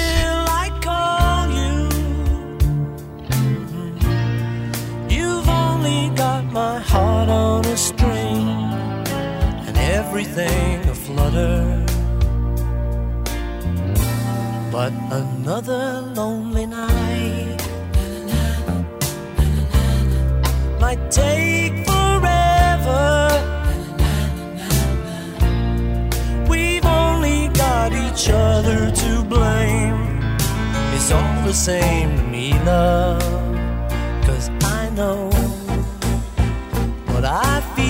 All 31.13 31.45
the 31.45 31.53
same 31.53 32.17
to 32.17 32.23
me, 32.23 32.53
love. 32.63 33.21
Cause 34.25 34.49
I 34.63 34.89
know 34.95 35.29
what 37.07 37.25
I 37.25 37.61
feel 37.75 37.80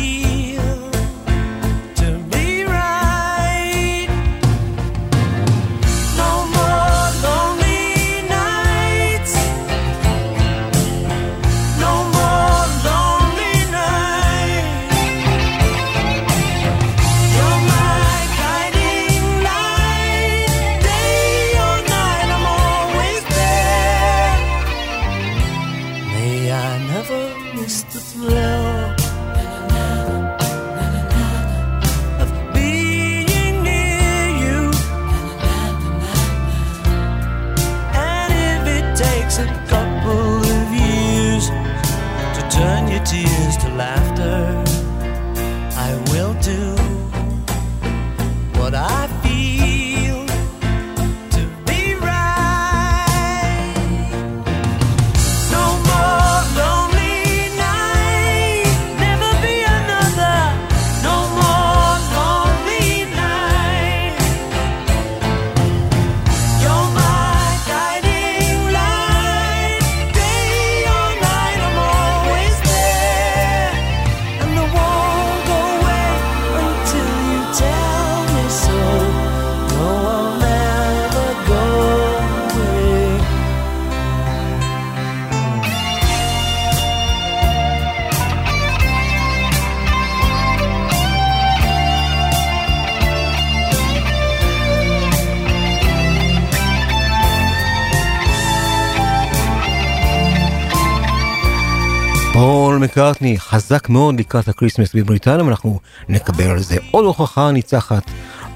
מקארטני 102.92 103.40
חזק 103.40 103.90
מאוד 103.90 104.20
לקראת 104.20 104.48
ה 104.48 104.52
Christmas 104.52 104.96
בבריטניה, 104.96 105.44
ואנחנו 105.46 105.80
נקבל 106.10 106.50
על 106.50 106.60
זה 106.60 106.76
עוד 106.92 107.06
הוכחה 107.06 107.52
ניצחת 107.52 108.04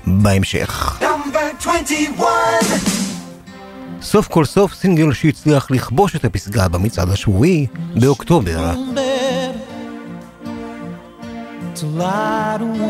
בהמשך. 0.07 0.99
Number 1.01 1.37
21. 1.59 2.27
סוף 4.01 4.27
כל 4.27 4.45
סוף 4.45 4.73
סינגל 4.73 5.13
שהצליח 5.13 5.71
לכבוש 5.71 6.15
את 6.15 6.25
הפסגה 6.25 6.67
במצעד 6.67 7.09
השבועי 7.09 7.67
באוקטובר. 7.95 8.73
To 11.75 11.77
to. 11.77 12.85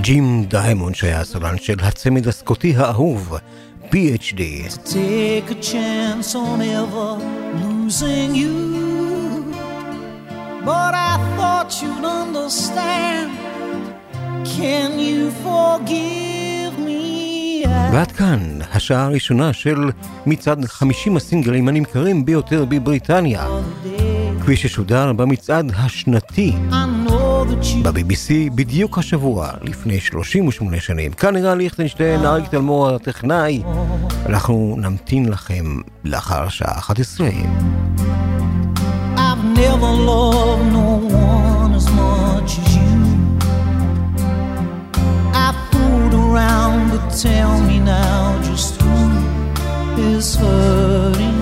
ג'ים 0.00 0.44
דיימונד 0.44 0.94
שהיה 0.94 1.20
הסולן 1.20 1.58
של 1.58 1.76
הצמד 1.82 2.28
הסקוטי 2.28 2.76
האהוב, 2.76 3.38
PhD. 3.90 4.40
Take 4.84 5.50
a 5.50 5.58
chance 5.62 6.34
on 6.34 6.60
ever 6.60 7.10
losing 7.88 8.34
you. 8.42 8.56
But 10.68 10.92
I 11.10 11.14
thought 11.36 11.70
you'd 11.82 12.06
understand. 12.22 13.30
Can 14.56 14.90
you 15.08 15.20
forgive 15.44 16.74
me? 16.86 17.64
ועד 17.92 18.12
כאן 18.12 18.58
השעה 18.72 19.04
הראשונה 19.04 19.52
של 19.52 19.90
מצעד 20.26 20.64
50 20.64 21.16
הסינגלים 21.16 21.68
הנמכרים 21.68 22.24
ביותר 22.24 22.64
בבריטניה. 22.64 23.46
כפי 24.40 24.56
ששודר 24.56 25.12
במצעד 25.12 25.72
השנתי 25.76 26.52
I 26.70 27.08
know 27.08 27.17
ב-BBC 27.82 28.50
בדיוק 28.54 28.98
השבוע, 28.98 29.50
לפני 29.62 30.00
38 30.00 30.80
שנים. 30.80 31.12
כאן 31.12 31.34
נראה 31.34 31.54
ליכטנשטיין, 31.54 32.24
אריק 32.24 32.48
תלמור 32.48 32.88
הטכנאי. 32.88 33.62
אנחנו 34.26 34.76
נמתין 34.78 35.28
לכם 35.28 35.64
לאחר 36.04 36.42
השעה 36.42 36.78
11. 36.78 37.28
I've 39.16 39.44
never 39.64 39.92
loved 40.10 40.66
no 40.78 40.90
one 41.30 41.72
as 41.80 41.88
much 42.02 42.50
as 42.62 42.68
you. 42.76 42.92
I 45.46 45.48
fooled 45.70 46.14
around, 46.24 46.80
but 46.92 47.04
tell 47.26 47.52
me 47.68 47.76
now 47.98 48.22
just 48.48 48.72
who 48.82 48.96
is 50.12 50.28
hurting 50.42 51.37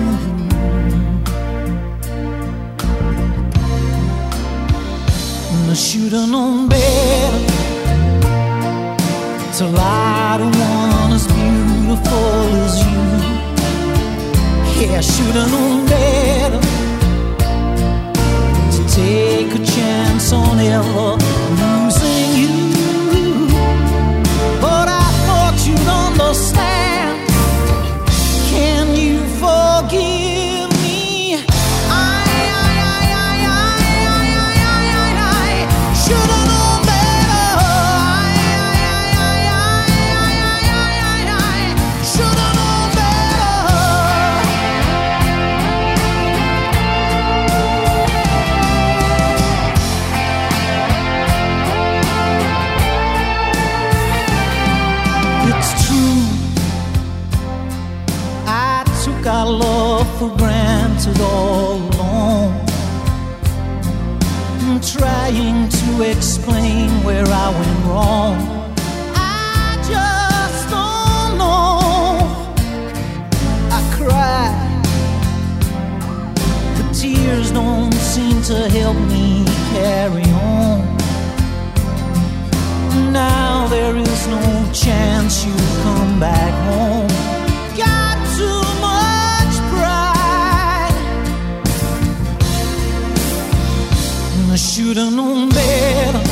you. 5.77 6.07
And 6.07 6.09
I 6.09 6.09
should 6.09 6.13
have 6.13 6.29
known 6.29 6.67
better 6.67 7.45
to 9.57 9.65
lie 9.65 10.37
to 10.39 10.45
one 10.45 11.13
as 11.13 11.27
beautiful 11.27 12.45
as 12.65 12.79
you. 12.79 13.05
Yeah, 14.81 14.97
I 14.97 15.01
should 15.01 15.35
have 15.35 15.51
known 15.51 15.85
better 15.85 16.61
to 18.71 18.81
take 18.93 19.53
a 19.53 19.65
chance 19.65 20.31
on 20.33 20.59
ever 20.59 21.17
losing 21.61 22.29
you. 22.41 23.47
But 24.61 24.87
I 24.87 25.07
thought 25.25 25.55
you'd 25.67 25.87
understand. 25.87 26.96
for 60.17 60.35
granted 60.35 61.19
all 61.21 61.77
along. 61.77 62.49
I'm 64.61 64.81
trying 64.81 65.69
to 65.69 66.01
explain 66.01 66.89
where 67.03 67.25
I 67.27 67.49
went 67.59 67.85
wrong. 67.85 68.37
I 69.13 69.77
just 69.91 70.69
don't 70.71 71.37
know. 71.37 72.17
I 73.77 73.81
cry, 73.97 74.49
The 76.77 76.93
tears 76.93 77.51
don't 77.51 77.93
seem 77.93 78.41
to 78.43 78.69
help 78.69 78.97
me 79.13 79.45
carry 79.73 80.27
on. 80.31 80.97
Now 83.13 83.67
there 83.67 83.95
is 83.95 84.27
no 84.27 84.71
chance 84.73 85.45
you 85.45 85.53
come 85.83 86.19
back 86.19 86.53
home. 86.69 87.16
And 94.87 94.95
I 94.95 95.01
should 95.01 95.03
have 95.03 95.13
known 95.13 95.49
better. 95.49 96.23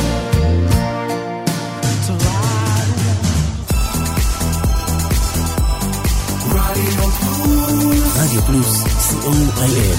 To 2.06 2.12
lie 2.12 2.46
רדיו 8.16 8.42
פלוס, 8.42 8.82
co.il. 9.22 9.98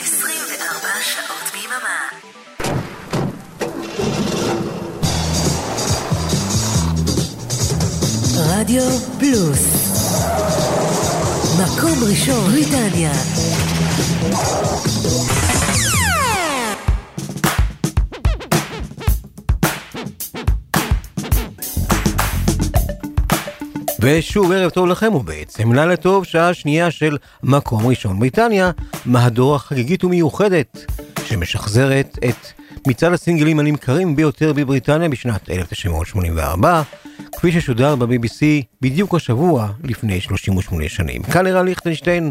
24 0.00 0.88
שעות 1.02 1.46
ביממה. 1.52 1.98
רדיו 8.36 8.82
פלוס. 9.18 9.62
מקום 11.58 12.04
ראשון, 12.04 12.50
בריטניה. 12.50 13.12
ושוב 24.08 24.52
ערב 24.52 24.70
טוב 24.70 24.86
לכם 24.86 25.14
ובעצם 25.14 25.72
לילה 25.72 25.96
טוב, 25.96 26.24
שעה 26.24 26.54
שנייה 26.54 26.90
של 26.90 27.16
מקום 27.42 27.86
ראשון 27.86 28.18
בריטניה, 28.18 28.70
מהדורה 29.06 29.58
חגיגית 29.58 30.04
ומיוחדת 30.04 30.92
שמשחזרת 31.24 32.18
את 32.28 32.46
מצעד 32.86 33.12
הסינגלים 33.12 33.58
הנמכרים 33.58 34.16
ביותר 34.16 34.52
בבריטניה 34.52 35.08
בשנת 35.08 35.50
1984, 35.50 36.82
כפי 37.36 37.52
ששודר 37.52 37.96
ב-BBC 37.96 38.42
בדיוק 38.80 39.14
השבוע 39.14 39.68
לפני 39.84 40.20
38 40.20 40.88
שנים. 40.88 41.22
כאן 41.22 41.46
ערן 41.46 41.64
ליכטנשטיין, 41.64 42.30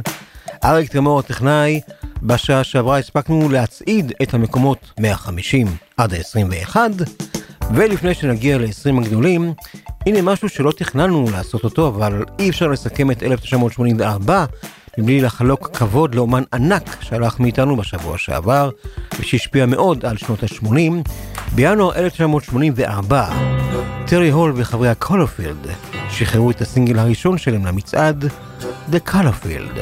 אריק 0.65 0.91
טרמור 0.91 1.19
הטכנאי, 1.19 1.81
בשעה 2.23 2.63
שעברה 2.63 2.97
הספקנו 2.97 3.49
להצעיד 3.49 4.11
את 4.21 4.33
המקומות 4.33 4.91
150 4.99 5.67
עד 5.97 6.13
ה-21, 6.13 6.75
ולפני 7.73 8.13
שנגיע 8.13 8.57
ל-20 8.57 9.01
הגדולים, 9.01 9.53
הנה 10.05 10.21
משהו 10.21 10.49
שלא 10.49 10.71
תכננו 10.71 11.25
לעשות 11.31 11.63
אותו, 11.63 11.87
אבל 11.87 12.25
אי 12.39 12.49
אפשר 12.49 12.67
לסכם 12.67 13.11
את 13.11 13.23
1984 13.23 14.45
מבלי 14.97 15.21
לחלוק 15.21 15.69
כבוד 15.77 16.15
לאומן 16.15 16.43
ענק 16.53 16.97
שהלך 17.01 17.39
מאיתנו 17.39 17.77
בשבוע 17.77 18.17
שעבר, 18.17 18.69
ושהשפיע 19.19 19.65
מאוד 19.65 20.05
על 20.05 20.17
שנות 20.17 20.43
ה-80. 20.43 21.09
בינואר 21.55 21.95
1984, 21.95 23.29
טרי 24.07 24.29
הול 24.29 24.53
וחברי 24.55 24.89
הקולורפילד 24.89 25.67
שחררו 26.09 26.51
את 26.51 26.61
הסינגל 26.61 26.99
הראשון 26.99 27.37
שלהם 27.37 27.65
למצעד, 27.65 28.25
The 28.91 29.09
Colourfield. 29.09 29.79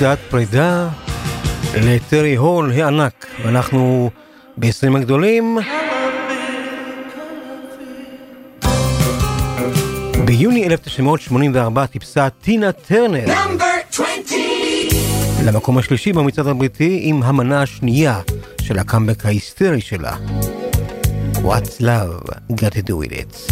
הצעת 0.00 0.18
פרידה 0.30 0.88
לטרי 1.74 2.34
הול 2.34 2.72
הענק, 2.72 3.26
ואנחנו 3.44 4.10
ב-20 4.56 4.96
הגדולים. 4.96 5.58
ביוני 10.24 10.66
1984 10.66 11.86
טיפסה 11.86 12.28
טינה 12.30 12.72
טרנר 12.72 13.24
Number 13.26 13.62
20. 13.90 14.38
למקום 15.44 15.78
השלישי 15.78 16.12
במצעד 16.12 16.46
הבריטי 16.46 17.00
עם 17.02 17.22
המנה 17.22 17.62
השנייה 17.62 18.20
של 18.62 18.78
הקאמבק 18.78 19.26
ההיסטרי 19.26 19.80
שלה. 19.80 20.16
What's 21.34 21.80
love 21.80 22.30
got 22.52 22.72
to 22.72 22.82
do 22.82 22.96
with 22.96 23.12
it. 23.12 23.50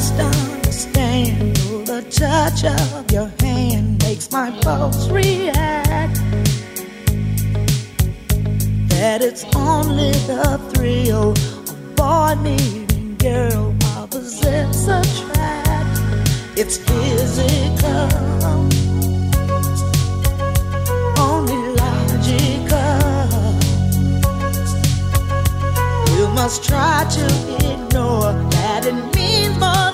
Must 0.00 0.18
understand 0.18 1.56
the 1.86 2.00
touch 2.10 2.64
of 2.64 3.12
your 3.12 3.30
hand 3.40 4.02
makes 4.02 4.32
my 4.32 4.50
pulse 4.62 5.10
react. 5.10 6.16
That 8.88 9.20
it's 9.20 9.44
only 9.54 10.12
the 10.24 10.58
thrill 10.72 11.32
of 11.32 11.96
boy 11.96 12.34
meeting 12.40 13.16
girl 13.18 13.76
opposites 13.98 14.88
attract. 14.88 16.00
It's 16.56 16.78
physical, 16.78 18.08
only 21.18 21.74
logical. 21.76 23.02
You 26.16 26.26
must 26.28 26.64
try 26.64 27.04
to 27.04 27.26
ignore 27.70 28.32
that 28.56 28.86
it 28.86 28.94
means 29.14 29.58
more 29.58 29.89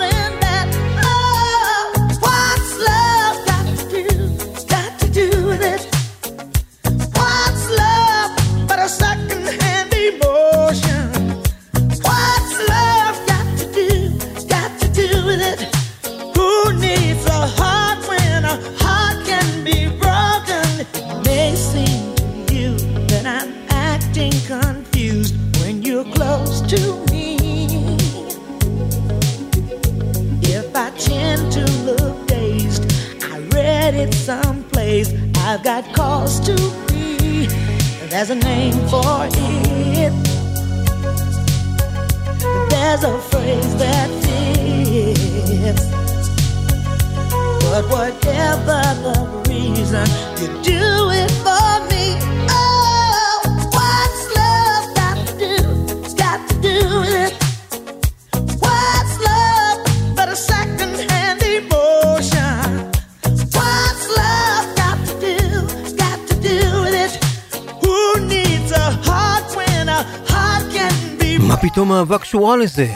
אהבה 72.06 72.18
קשורה 72.18 72.56
לזה. 72.56 72.88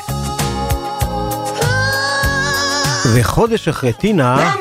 וחודש 3.15 3.69
אחרי 3.69 3.93
טינה, 3.93 4.53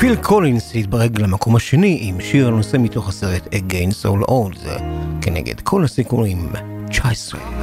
פיל 0.00 0.16
קולינס 0.16 0.72
התברג 0.74 1.20
למקום 1.20 1.56
השני 1.56 1.98
עם 2.00 2.20
שיר 2.20 2.48
הנושא 2.48 2.76
מתוך 2.80 3.08
הסרט 3.08 3.46
Against 3.54 4.06
All 4.06 4.30
Odds, 4.30 4.80
כנגד 5.22 5.60
כל 5.60 5.84
הסיכויים, 5.84 6.52
19. 6.90 7.55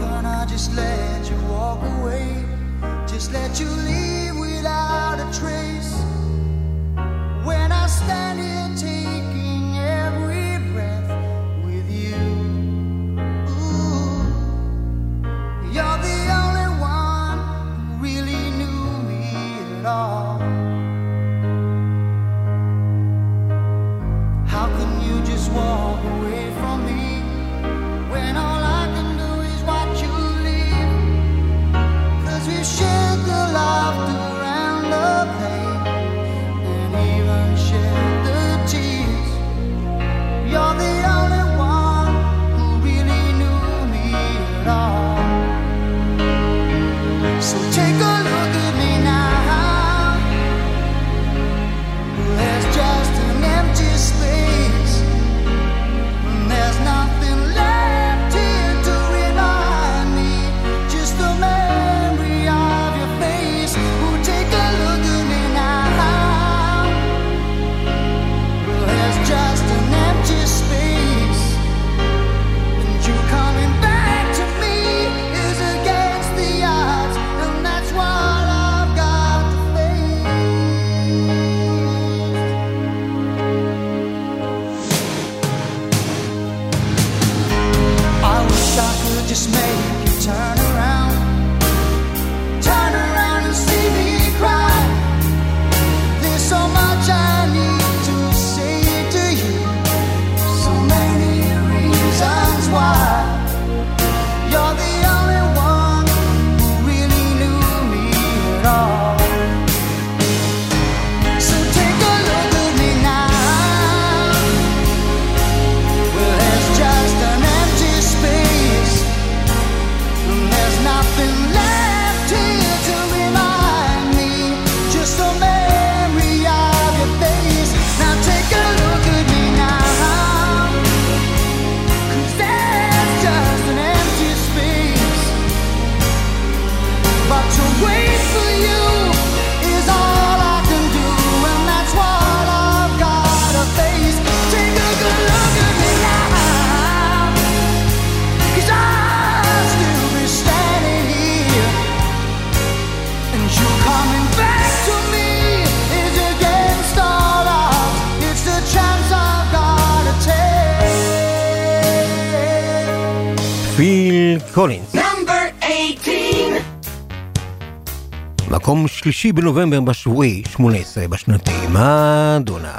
שלישי 169.03 169.31
בנובמבר 169.31 169.81
בשבועי, 169.81 170.43
18 170.49 171.07
בשנתי. 171.07 171.51
מדונה. 171.69 172.73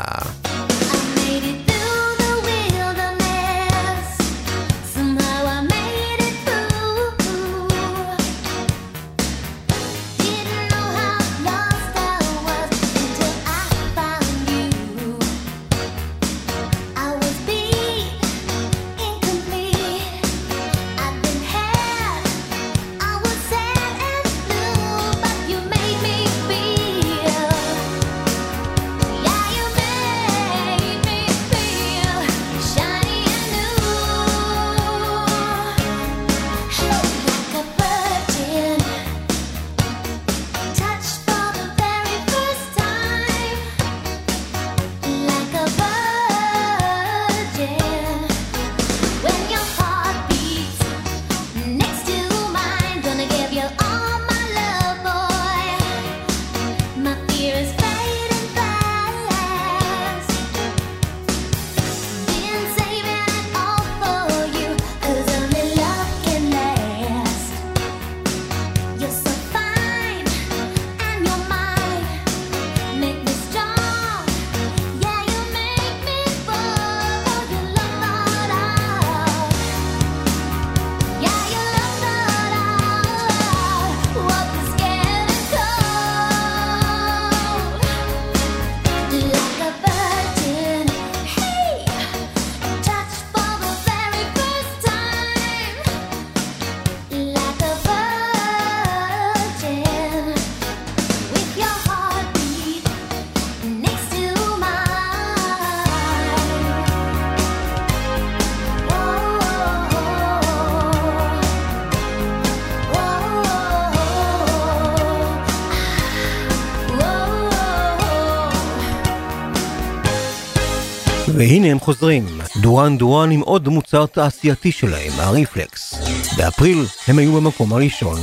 והנה 121.64 121.72
הם 121.72 121.80
חוזרים. 121.80 122.26
דואן 122.56 122.98
דואן 122.98 123.30
עם 123.30 123.40
עוד 123.40 123.68
מוצר 123.68 124.06
תעשייתי 124.06 124.72
שלהם, 124.72 125.12
הריפלקס. 125.16 125.94
באפריל 126.36 126.86
הם 127.08 127.18
היו 127.18 127.32
במקום 127.32 127.72
הראשון, 127.72 128.18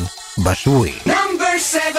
בשבועי. 0.45 0.93
נאמבר 1.05 1.57
17. 1.59 1.91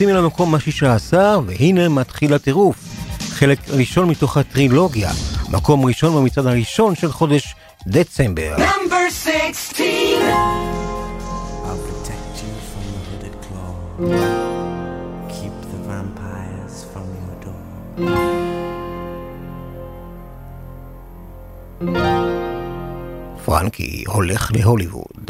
נכנסים 0.00 0.16
אל 0.16 0.24
המקום 0.24 0.54
השישה 0.54 0.94
עשר, 0.94 1.40
והנה 1.46 1.88
מתחיל 1.88 2.34
הטירוף. 2.34 2.76
חלק 3.18 3.58
ראשון 3.68 4.08
מתוך 4.08 4.36
הטרילוגיה, 4.36 5.10
מקום 5.48 5.84
ראשון 5.84 6.14
במצעד 6.16 6.46
הראשון 6.46 6.94
של 6.94 7.12
חודש 7.12 7.54
דצמבר. 7.86 8.56
נאמבר 8.58 9.10
16. 9.10 9.86
פרנקי 23.44 24.04
הולך 24.06 24.52
להוליווד. 24.54 25.29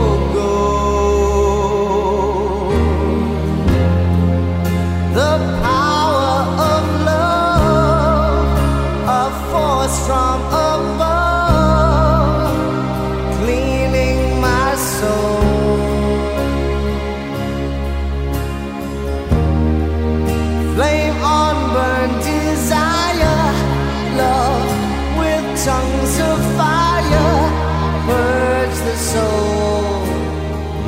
tongues 25.65 26.19
of 26.19 26.39
fire 26.57 27.51
purge 28.07 28.77
the 28.89 28.97
soul. 28.97 30.05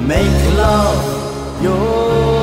Make 0.02 0.58
love 0.58 1.62
your 1.62 2.43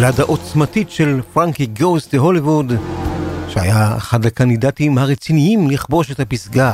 בלדה 0.00 0.22
עוצמתית 0.22 0.90
של 0.90 1.20
פרנקי 1.32 1.66
גוסט 1.66 2.14
להוליווד, 2.14 2.72
שהיה 3.48 3.96
אחד 3.96 4.26
הקנדידטים 4.26 4.98
הרציניים 4.98 5.70
לכבוש 5.70 6.10
את 6.10 6.20
הפסגה 6.20 6.72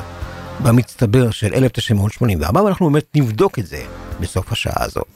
במצטבר 0.62 1.30
של 1.30 1.54
1984, 1.54 2.62
ואנחנו 2.62 2.90
באמת 2.90 3.06
נבדוק 3.14 3.58
את 3.58 3.66
זה 3.66 3.82
בסוף 4.20 4.52
השעה 4.52 4.84
הזאת. 4.84 5.06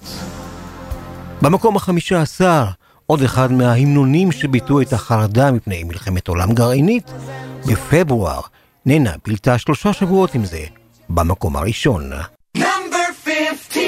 במקום 1.42 1.76
החמישה 1.76 2.22
עשר, 2.22 2.64
עוד 3.06 3.22
אחד 3.22 3.52
מההמנונים 3.52 4.32
שביטאו 4.32 4.80
את 4.80 4.92
החרדה 4.92 5.52
מפני 5.52 5.84
מלחמת 5.84 6.28
עולם 6.28 6.52
גרעינית, 6.52 7.10
בפברואר, 7.66 8.40
ננה 8.86 9.12
בילתה 9.26 9.58
שלושה 9.58 9.92
שבועות 9.92 10.34
עם 10.34 10.44
זה, 10.44 10.64
במקום 11.08 11.56
הראשון. 11.56 12.10
Number 12.58 13.06
15. 13.24 13.82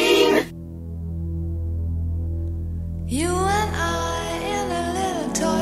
You 3.09 3.52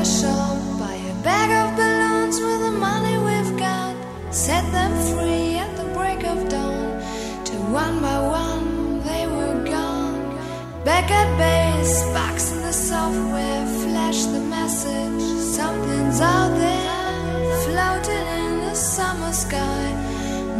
toy 0.00 0.04
shop 0.04 0.78
buy 0.78 0.94
a 0.94 1.14
bag 1.22 1.50
of 1.50 1.76
balloons 1.76 2.40
with 2.40 2.60
the 2.60 2.70
money 2.70 3.16
we've 3.18 3.58
got. 3.58 3.94
Set 4.32 4.64
them 4.72 4.92
free 5.10 5.56
at 5.56 5.76
the 5.76 5.84
break 5.94 6.24
of 6.24 6.48
dawn. 6.48 7.02
Till 7.44 7.62
one 7.72 8.00
by 8.00 8.18
one 8.18 9.00
they 9.04 9.26
were 9.26 9.64
gone. 9.64 10.36
Back 10.84 11.10
at 11.10 11.28
base, 11.38 12.02
box 12.12 12.52
in 12.52 12.62
the 12.62 12.72
software, 12.72 13.66
flash 13.82 14.24
the 14.24 14.40
message. 14.40 15.22
Something's 15.58 16.20
out 16.20 16.52
there, 16.64 17.58
floating 17.64 18.26
in 18.40 18.60
the 18.66 18.74
summer 18.74 19.32
sky. 19.32 19.84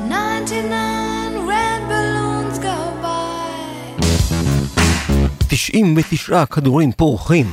99 0.09 1.47
red 1.47 1.81
balloons 1.89 2.59
go 2.59 2.79
by. 3.03 3.97
99 5.49 6.47
כדורים 6.47 6.93
פורחים. 6.93 7.47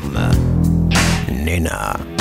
ננה. 1.59 2.18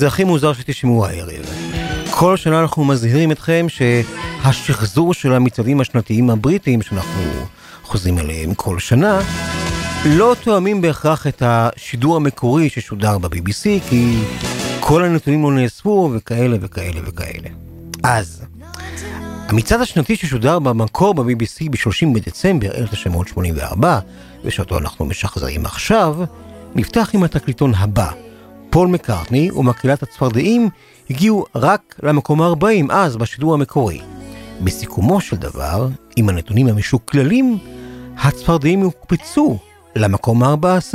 זה 0.00 0.06
הכי 0.06 0.24
מוזר 0.24 0.52
שתשמעו 0.52 1.06
הערב. 1.06 1.44
כל 2.10 2.36
שנה 2.36 2.60
אנחנו 2.60 2.84
מזהירים 2.84 3.32
אתכם 3.32 3.66
שהשחזור 3.68 5.14
של 5.14 5.32
המצעדים 5.32 5.80
השנתיים 5.80 6.30
הבריטיים 6.30 6.82
שאנחנו 6.82 7.22
חוזרים 7.82 8.18
אליהם 8.18 8.54
כל 8.54 8.78
שנה, 8.78 9.20
לא 10.06 10.36
תואמים 10.42 10.80
בהכרח 10.80 11.26
את 11.26 11.42
השידור 11.46 12.16
המקורי 12.16 12.68
ששודר 12.68 13.18
ב-BBC, 13.18 13.88
כי 13.88 14.18
כל 14.80 15.04
הנתונים 15.04 15.42
לא 15.42 15.52
נאספו 15.52 16.10
וכאלה 16.14 16.56
וכאלה 16.60 17.00
וכאלה. 17.06 17.48
אז, 18.02 18.42
המצעד 19.48 19.80
השנתי 19.80 20.16
ששודר 20.16 20.58
במקור 20.58 21.14
ב-BBC 21.14 21.70
ב-30 21.70 22.14
בדצמבר 22.14 22.74
1984, 22.74 23.98
ושאותו 24.44 24.78
אנחנו 24.78 25.04
משחזרים 25.04 25.66
עכשיו, 25.66 26.16
נפתח 26.74 27.10
עם 27.14 27.22
התקליטון 27.22 27.74
הבא, 27.74 28.10
פול 28.70 28.88
מקארטני 28.88 29.50
ומקהלת 29.50 30.02
הצפרדעים 30.02 30.68
הגיעו 31.10 31.44
רק 31.54 31.94
למקום 32.02 32.42
ה-40 32.42 32.92
אז 32.92 33.16
בשידור 33.16 33.54
המקורי. 33.54 34.00
בסיכומו 34.60 35.20
של 35.20 35.36
דבר, 35.36 35.88
עם 36.16 36.28
הנתונים 36.28 36.68
המשוקללים, 36.68 37.58
הצפרדעים 38.18 38.80
הוקפצו 38.80 39.58
למקום 39.96 40.42
ה-14, 40.42 40.94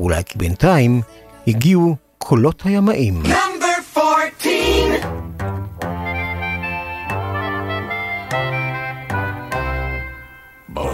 אולי 0.00 0.24
כי 0.24 0.38
בינתיים 0.38 1.00
הגיעו 1.46 1.96
קולות 2.18 2.62
הימאים. 2.64 3.22
Number 3.22 3.98
14. 3.98 4.52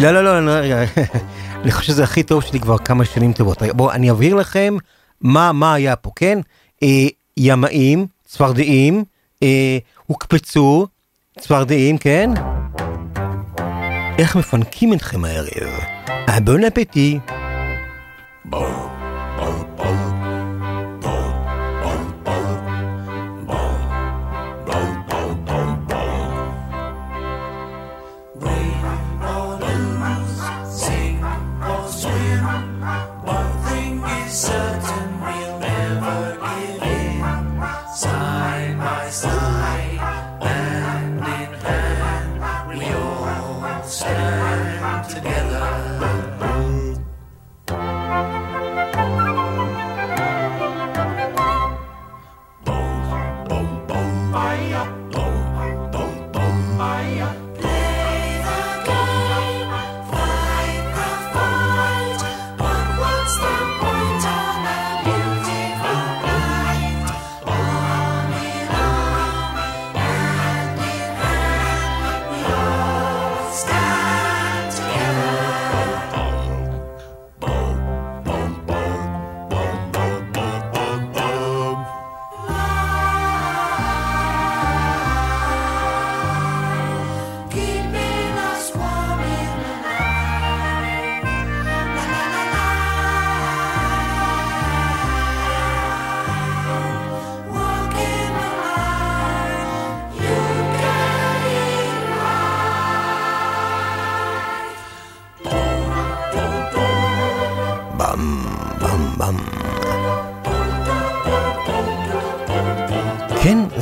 לא, 0.00 0.10
לא, 0.10 0.24
לא, 0.24 0.46
לא, 0.46 0.76
אני 1.62 1.72
חושב 1.72 1.86
שזה 1.86 2.04
הכי 2.04 2.22
טוב 2.22 2.42
שלי 2.42 2.60
כבר 2.60 2.78
כמה 2.78 3.04
שנים 3.04 3.32
טובות. 3.32 3.62
בואו, 3.62 3.92
אני 3.92 4.10
אבהיר 4.10 4.34
לכם 4.34 4.76
מה, 5.24 5.52
מה 5.52 5.74
היה 5.74 5.96
פה, 5.96 6.10
כן? 6.16 6.38
אה, 6.82 7.06
ימאים, 7.36 8.06
צפרדעים, 8.24 9.04
אה, 9.42 9.78
הוקפצו, 10.06 10.86
צפרדעים, 11.40 11.98
כן? 11.98 12.30
איך 14.18 14.36
מפנקים 14.36 14.92
אתכם 14.92 15.24
הערב? 15.24 15.80
הבון 16.28 16.64
אפטי. 16.64 17.18
Sing 19.84 20.03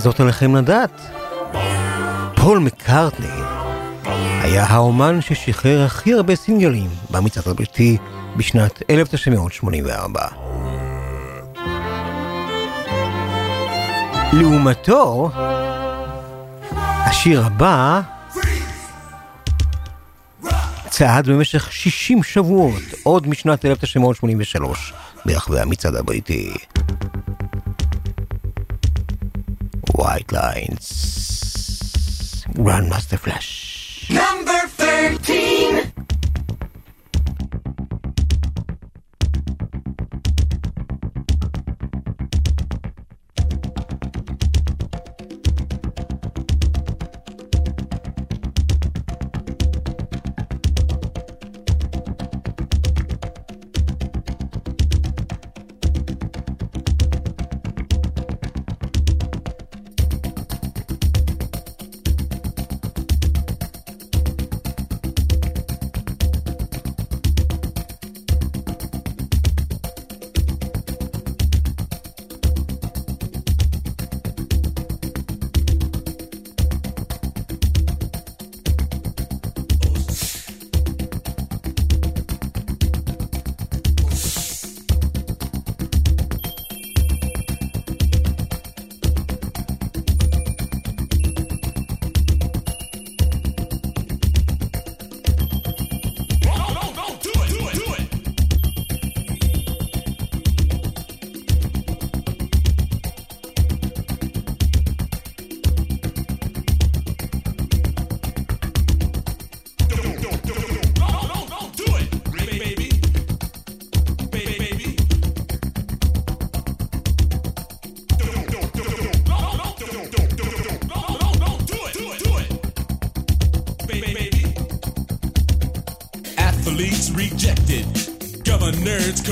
זאת 0.02 0.20
עליכם 0.20 0.56
לדעת. 0.56 1.00
פול 2.36 2.58
מקארטני 2.58 3.42
היה 4.42 4.64
האומן 4.64 5.20
ששחרר 5.20 5.84
הכי 5.84 6.14
הרבה 6.14 6.36
סינגלים 6.36 6.90
במצעד 7.10 7.48
הבריטי 7.48 7.96
בשנת 8.36 8.82
1984. 8.90 10.20
לעומתו, 14.32 15.30
השיר 16.80 17.46
הבא 17.46 18.00
צעד 20.88 21.28
במשך 21.28 21.72
60 21.72 22.22
שבועות, 22.22 22.82
עוד 23.02 23.28
משנת 23.28 23.64
1983, 23.64 24.92
ברחבי 25.26 25.60
המצעד 25.60 25.94
הבריטי. 25.94 26.52
White 30.02 30.32
Lines, 30.32 30.84
Grandmaster 32.54 33.16
Flash. 33.16 34.10
Number 34.10 34.66
13. 34.66 35.92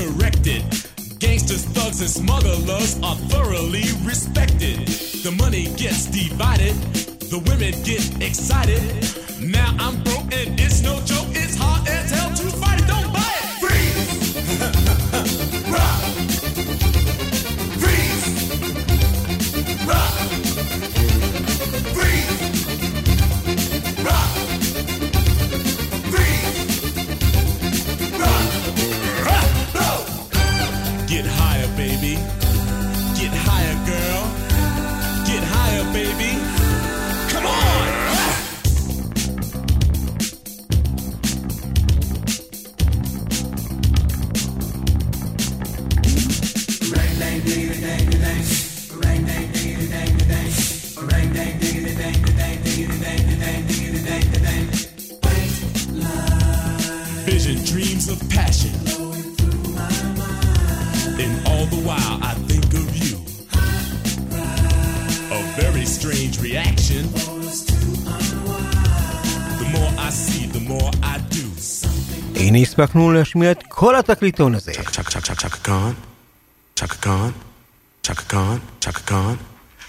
Corrected. 0.01 0.63
Gangsters, 1.19 1.63
thugs, 1.65 2.01
and 2.01 2.09
smugglers 2.09 2.99
are 3.03 3.15
thoroughly 3.29 3.83
respected. 4.03 4.87
The 5.23 5.31
money 5.31 5.65
gets 5.75 6.07
divided, 6.07 6.73
the 7.29 7.37
women 7.45 7.73
get 7.83 8.01
excited. 8.21 9.00
להשמיע 73.31 73.51
את 73.51 73.63
כל 73.67 73.95
התקליטון 73.95 74.55
הזה. 74.55 74.71
Chaka 74.71 75.49
Khan, 75.63 75.93
Chaka 76.79 76.97
Khan, 77.05 77.31
Chaka 78.05 78.23
Khan, 78.31 78.59
Chaka 78.81 79.01
Khan. 79.09 79.35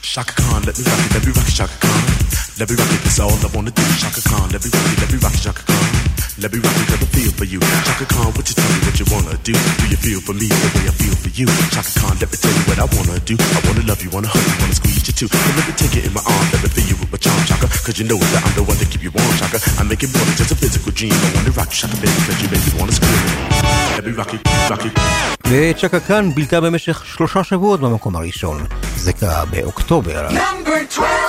Shaka 0.02 0.34
Khan, 0.40 0.62
let 0.66 0.78
me 0.78 0.84
rock 0.84 1.00
it, 1.04 1.14
let 1.14 1.24
me 1.26 1.32
rock 1.38 1.48
it, 1.48 1.54
Shaka 1.58 1.76
Khan. 1.82 2.02
Let 2.58 2.70
me 2.70 2.76
rock 2.80 2.92
it, 2.96 3.00
that's 3.04 3.20
all 3.24 3.36
I 3.46 3.48
wanna 3.54 3.72
do. 3.78 3.84
Shaka 4.02 4.22
Khan, 4.30 4.46
let 4.54 4.60
me 4.64 4.70
rock 4.74 4.88
it, 4.92 4.98
let 5.02 5.10
me 5.12 5.18
rock 5.24 5.34
it. 5.34 5.51
Let 6.42 6.50
me 6.50 6.58
rock 6.58 6.74
it, 6.74 6.86
cause 6.90 7.02
I 7.06 7.08
feel 7.14 7.30
for 7.38 7.46
you. 7.46 7.60
Shaka 7.86 8.06
Khan, 8.10 8.34
what 8.34 8.42
you 8.50 8.54
tell 8.58 8.66
me 8.74 8.78
what 8.82 8.98
you 8.98 9.06
wanna 9.14 9.38
do? 9.46 9.54
Do 9.54 9.84
you 9.86 9.98
feel 10.06 10.20
for 10.26 10.34
me 10.34 10.50
the 10.50 10.70
way 10.74 10.84
I 10.90 10.94
feel 10.98 11.14
for 11.22 11.30
you? 11.38 11.46
Shaka 11.70 11.92
Khan, 12.02 12.18
let 12.18 12.28
me 12.34 12.36
tell 12.42 12.50
you 12.58 12.64
what 12.66 12.78
I 12.82 12.86
wanna 12.98 13.22
do. 13.30 13.38
I 13.38 13.60
wanna 13.62 13.86
love 13.86 14.02
you, 14.02 14.10
wanna 14.10 14.26
hug 14.26 14.42
you, 14.42 14.56
wanna 14.58 14.74
squeeze 14.74 15.06
you 15.06 15.14
too. 15.14 15.28
And 15.30 15.54
let 15.54 15.64
me 15.70 15.74
take 15.78 15.94
it 15.98 16.04
in 16.08 16.12
my 16.18 16.24
arms, 16.26 16.50
let 16.50 16.60
me 16.66 16.70
feel 16.74 16.86
you 16.90 16.96
with 16.98 17.10
my 17.14 17.20
charm, 17.22 17.38
Shaka. 17.46 17.70
Cause 17.86 17.94
you 18.00 18.06
know 18.10 18.18
that 18.18 18.42
I'm 18.42 18.54
the 18.58 18.64
one 18.66 18.78
to 18.82 18.86
keep 18.90 19.02
you 19.06 19.12
warm, 19.14 19.34
Shaka. 19.38 19.58
I 19.78 19.86
make 19.86 20.02
it 20.02 20.10
more 20.10 20.24
than 20.26 20.34
just 20.34 20.50
a 20.50 20.58
physical 20.58 20.90
dream. 20.90 21.14
I 21.14 21.28
wanna 21.30 21.54
rock 21.54 21.70
you, 21.70 21.78
Shaka, 21.78 21.96
baby, 22.02 22.20
cause 22.26 22.38
you 22.42 22.48
make 22.50 22.64
me 22.66 22.72
wanna 22.74 22.94
scream. 22.98 23.22
Let 23.94 24.02
me 24.02 24.12
rock 24.18 24.34
it, 24.34 24.40
rock 24.66 24.82
it. 24.82 24.94
וצ'קה 25.46 26.00
קאן 26.00 26.34
בילתה 26.34 26.60
במשך 26.60 27.02
שלושה 27.06 27.44
שבועות 27.44 27.80
במקום 27.80 28.16
הראשון. 28.16 28.64
זה 28.96 29.12
קרה 29.12 29.44
באוקטובר. 29.44 30.28
Number 30.28 30.78
12. 30.90 31.21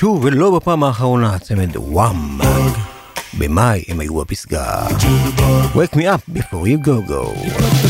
שוב, 0.00 0.24
ולא 0.24 0.50
בפעם 0.50 0.84
האחרונה, 0.84 1.34
הצמד 1.34 1.76
וואם. 1.76 2.38
במאי 3.38 3.84
הם 3.88 4.00
היו 4.00 4.14
בפסגה. 4.14 4.86
Wake 5.74 5.96
me 5.96 6.00
up 6.00 6.34
before 6.36 6.66
you 6.66 6.86
go 6.86 7.10
go. 7.10 7.89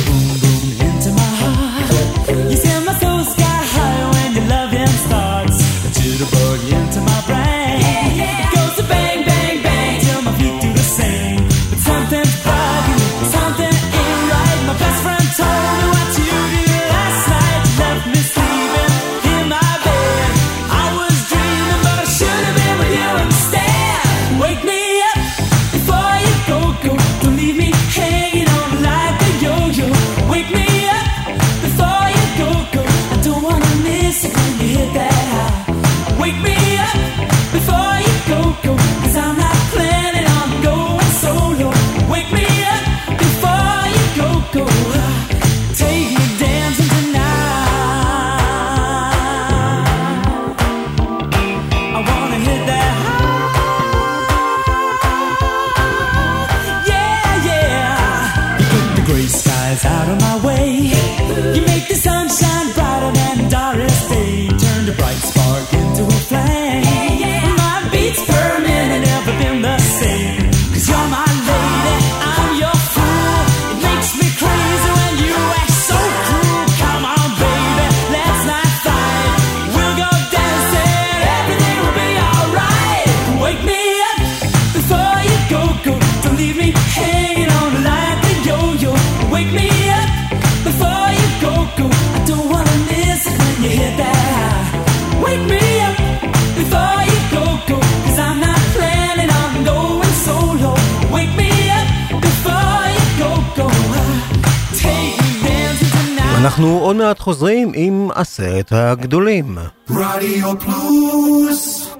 הגדולים. 108.91 109.59
רדיו 109.91 110.61
פלוס. 110.61 111.91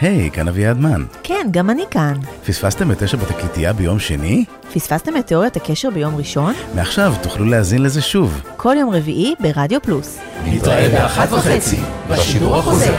היי, 0.00 0.30
כאן 0.30 0.48
אביעד 0.48 0.78
מן. 0.78 1.04
כן, 1.22 1.46
גם 1.50 1.70
אני 1.70 1.84
כאן. 1.90 2.14
פספסתם 2.46 2.90
את 2.90 3.02
תשע 3.02 3.16
בתקליטייה 3.16 3.72
ביום 3.72 3.98
שני? 3.98 4.44
פספסתם 4.74 5.16
את 5.16 5.26
תיאוריית 5.26 5.56
הקשר 5.56 5.90
ביום 5.90 6.16
ראשון? 6.16 6.54
מעכשיו 6.74 7.14
תוכלו 7.22 7.44
להאזין 7.44 7.82
לזה 7.82 8.02
שוב. 8.02 8.40
כל 8.56 8.76
יום 8.78 8.90
רביעי 8.90 9.34
ברדיו 9.40 9.82
פלוס. 9.82 10.18
נתראה 10.44 10.88
באחת 10.88 11.32
וחצי, 11.32 11.80
בשידור 12.10 12.56
החוזר. 12.56 12.94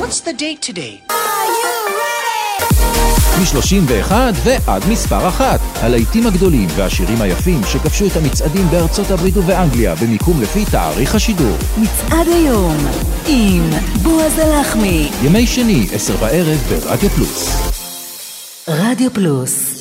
What's 0.00 0.20
the 0.24 0.40
date 0.40 0.70
today? 0.70 1.19
מ-31 3.40 4.12
ועד 4.44 4.82
מספר 4.88 5.28
אחת. 5.28 5.60
הלהיטים 5.74 6.26
הגדולים 6.26 6.68
והשירים 6.76 7.22
היפים 7.22 7.60
שכבשו 7.64 8.06
את 8.06 8.16
המצעדים 8.16 8.66
בארצות 8.70 9.10
הברית 9.10 9.36
ובאנגליה 9.36 9.94
במיקום 9.94 10.42
לפי 10.42 10.64
תאריך 10.64 11.14
השידור. 11.14 11.56
מצעד 11.78 12.28
היום 12.28 12.76
עם 13.26 13.70
בועז 14.02 14.38
הלחמי. 14.38 15.10
ימי 15.22 15.46
שני, 15.46 15.86
עשר 15.92 16.16
בערב 16.16 16.58
ברדיו 16.68 17.10
פלוס. 17.10 17.70
רדיו 18.68 19.10
פלוס 19.14 19.76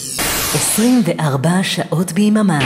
24 0.56 1.50
שעות 1.64 2.12
ביממה. 2.12 2.60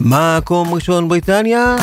מקום 0.00 0.74
ראשון 0.74 1.08
בריטניה, 1.08 1.76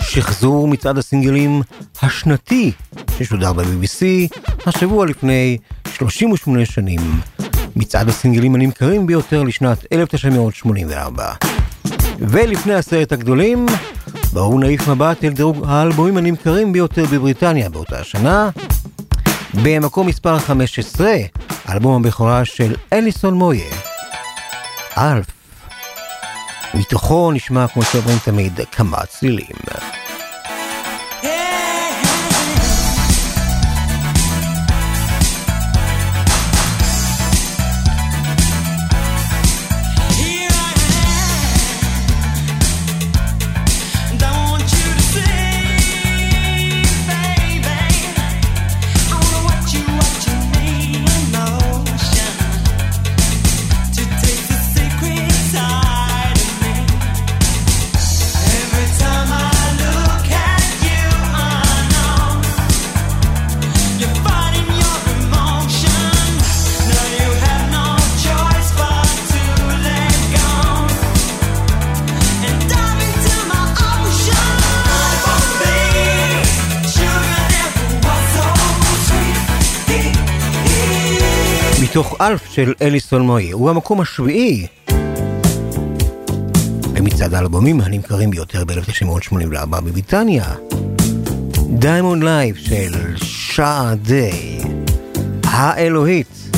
שחזור 0.00 0.68
מצעד 0.68 0.98
הסינגלים 0.98 1.62
השנתי 2.02 2.72
ששודר 3.18 3.52
ב-BBC 3.52 4.02
השבוע 4.66 5.06
לפני 5.06 5.58
38 5.94 6.64
שנים. 6.64 7.00
מצעד 7.76 8.08
הסינגלים 8.08 8.54
הנמכרים 8.54 9.06
ביותר 9.06 9.42
לשנת 9.42 9.84
1984. 9.92 11.32
ולפני 12.18 12.74
הסרט 12.74 13.12
הגדולים, 13.12 13.66
בואו 14.32 14.58
נעיף 14.58 14.88
מבט 14.88 15.24
אל 15.24 15.32
דירוג 15.32 15.64
האלבומים 15.68 16.16
הנמכרים 16.16 16.72
ביותר 16.72 17.04
בבריטניה 17.12 17.68
באותה 17.68 18.00
השנה. 18.00 18.50
במקום 19.62 20.06
מספר 20.06 20.38
15, 20.38 21.12
אלבום 21.68 22.04
הבכורה 22.06 22.44
של 22.44 22.74
אליסון 22.92 23.34
מויה, 23.34 23.74
אלף. 24.98 25.26
מתוכו 26.74 27.32
נשמע, 27.32 27.68
כמו 27.68 27.82
שאומרים 27.82 28.18
תמיד, 28.24 28.60
כמה 28.72 29.06
צלילים. 29.06 29.56
מתוך 81.98 82.16
Alf 82.20 82.52
של 82.52 82.72
אליסון 82.82 83.22
מוי, 83.22 83.50
הוא 83.50 83.70
המקום 83.70 84.00
השביעי 84.00 84.66
במצעד 86.92 87.34
האלבומים 87.34 87.80
הנמכרים 87.80 88.30
ביותר 88.30 88.64
ב-1984 88.64 89.66
בבריטניה. 89.66 90.44
Diamond 91.70 92.24
Life 92.24 92.56
של 92.56 93.16
שאדיי, 93.16 94.58
האלוהית 95.44 96.50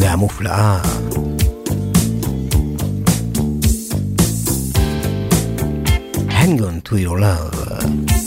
והמופלאה. 0.00 0.80
Hang 6.28 6.60
on 6.60 6.88
to 6.88 6.96
your 6.96 7.18
love. 7.18 8.25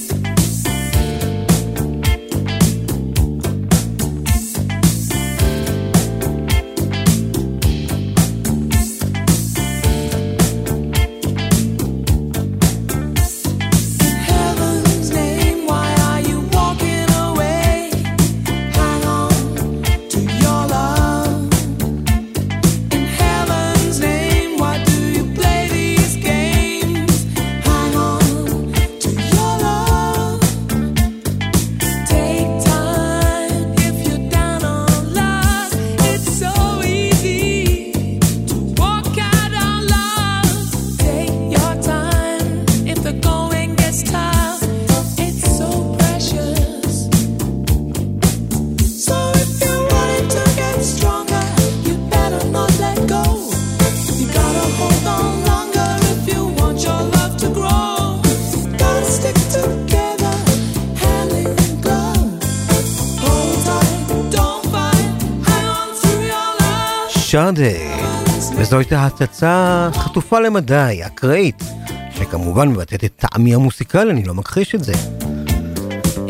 שאדי, 67.29 67.77
וזו 68.57 68.77
הייתה 68.77 69.05
הצצה 69.05 69.89
חטופה 69.93 70.39
למדי, 70.39 70.99
אקראית, 71.05 71.63
שכמובן 72.15 72.67
מבטאת 72.67 73.03
את 73.03 73.11
טעמי 73.15 73.55
המוסיקלי, 73.55 74.11
אני 74.11 74.23
לא 74.23 74.33
מכחיש 74.33 74.75
את 74.75 74.83
זה. 74.83 74.93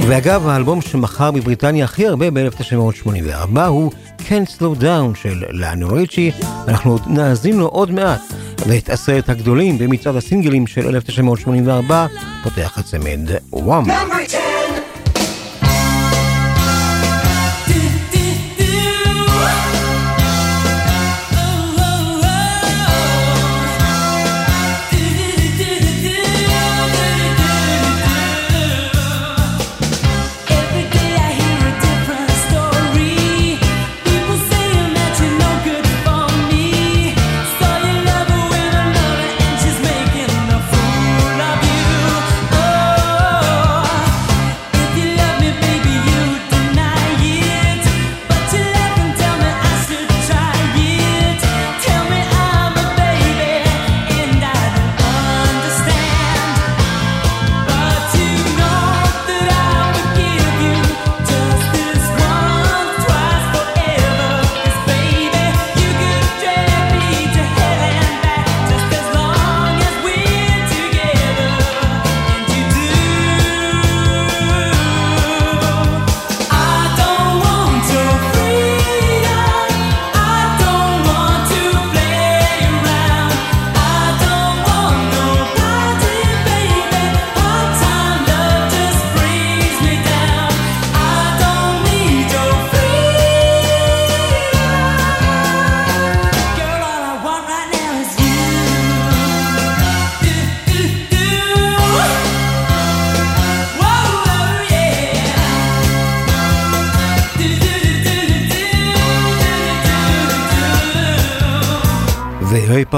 ואגב, 0.07 0.47
האלבום 0.47 0.81
שמכר 0.81 1.31
בבריטניה 1.31 1.85
הכי 1.85 2.07
הרבה 2.07 2.31
ב-1984 2.31 3.59
הוא 3.59 3.91
Can't 4.19 4.59
Slow 4.59 4.81
Down 4.81 5.21
של 5.21 5.43
לאני 5.49 5.85
ריצ'י, 5.85 6.31
אנחנו 6.67 6.91
עוד 6.91 7.01
נאזין 7.07 7.57
לו 7.57 7.65
עוד 7.65 7.91
מעט, 7.91 8.21
ואת 8.67 8.89
עשרת 8.89 9.29
הגדולים 9.29 9.77
במצעד 9.77 10.15
הסינגלים 10.15 10.67
של 10.67 10.87
1984 10.87 12.07
פותח 12.43 12.77
הצמד 12.77 13.19
וואם. 13.51 13.85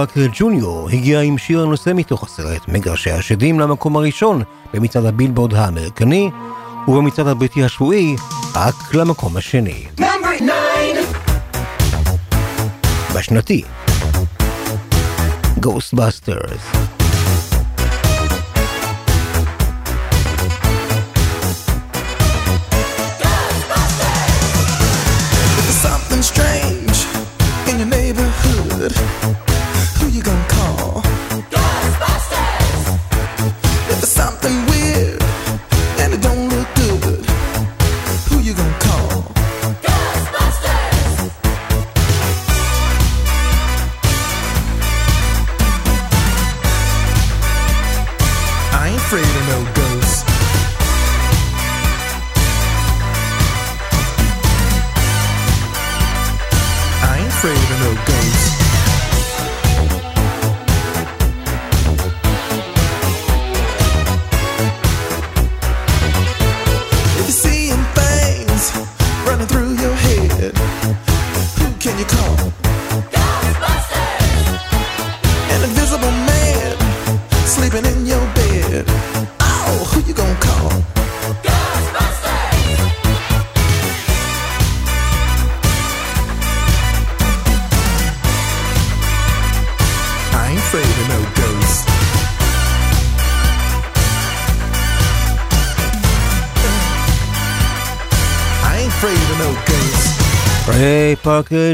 ריי 0.02 0.08
פארקר 0.08 0.32
ג'וניור 0.34 0.90
הגיע 0.90 1.22
עם 1.22 1.38
שיר 1.38 1.62
הנושא 1.62 1.92
מתוך 1.96 2.24
הסרט 2.24 2.68
מגרשי 2.68 3.12
השדים 3.12 3.60
למקום 3.60 3.98
הראשון 3.98 4.42
במצעד 4.74 5.06
הבילבורד 5.06 5.54
האמריקני, 5.54 6.30
ובמצעד 6.88 7.28
הבריטי 7.28 7.64
השבועי 7.64 8.16
רק 8.56 8.76
למקום 8.94 9.38
השני. 9.38 9.86
בשנתי 13.16 13.64
Ghostbusters 15.60 16.81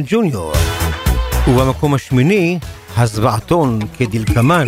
ג'וניור. 0.06 0.54
ובמקום 1.48 1.94
השמיני 1.94 2.60
הזוועתון 2.98 3.80
כדלקמן 3.98 4.68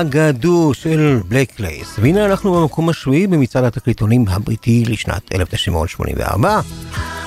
and 0.00 0.16
אגדו 0.16 0.74
של 0.74 1.20
בלק 1.28 1.60
לייס. 1.60 1.98
והנה 1.98 2.26
אנחנו 2.26 2.54
במקום 2.54 2.88
השביעי 2.88 3.26
במצעד 3.26 3.64
התקליטונים 3.64 4.24
הבריטי 4.28 4.84
לשנת 4.88 5.34
1984. 5.34 6.60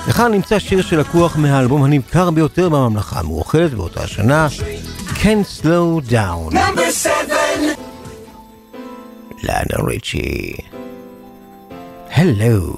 וכאן 0.08 0.32
נמצא 0.32 0.58
שיר 0.58 0.82
שלקוח 0.82 1.36
מהאלבום 1.36 1.84
הנמכר 1.84 2.30
ביותר 2.30 2.68
בממלכה 2.68 3.20
המאוחדת 3.20 3.70
באותה 3.70 4.02
השנה, 4.02 4.48
Can't 5.06 5.62
Slow 5.62 6.10
Down. 6.10 6.54
לאנה 9.42 9.86
ריצ'י. 9.88 10.54
הלו. 12.10 12.74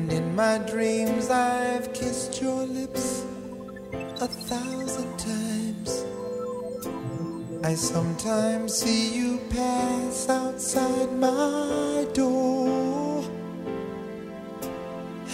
And 0.00 0.10
in 0.14 0.34
my 0.34 0.56
dreams, 0.56 1.28
I've 1.28 1.92
kissed 1.92 2.40
your 2.40 2.64
lips 2.64 3.22
a 4.22 4.28
thousand 4.48 5.12
times. 5.18 6.06
I 7.62 7.74
sometimes 7.74 8.72
see 8.72 9.14
you 9.14 9.38
pass 9.50 10.26
outside 10.30 11.12
my 11.12 12.06
door. 12.14 13.22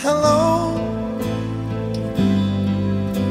Hello, 0.03 0.77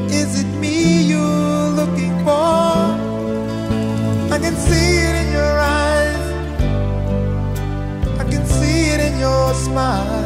is 0.08 0.40
it 0.42 0.50
me 0.58 1.02
you're 1.02 1.68
looking 1.80 2.16
for? 2.24 2.80
I 4.34 4.38
can 4.40 4.56
see 4.56 4.88
it 5.08 5.14
in 5.22 5.32
your 5.32 5.58
eyes. 5.60 6.24
I 8.20 8.24
can 8.24 8.46
see 8.46 8.88
it 8.94 9.00
in 9.00 9.18
your 9.18 9.52
smile. 9.52 10.25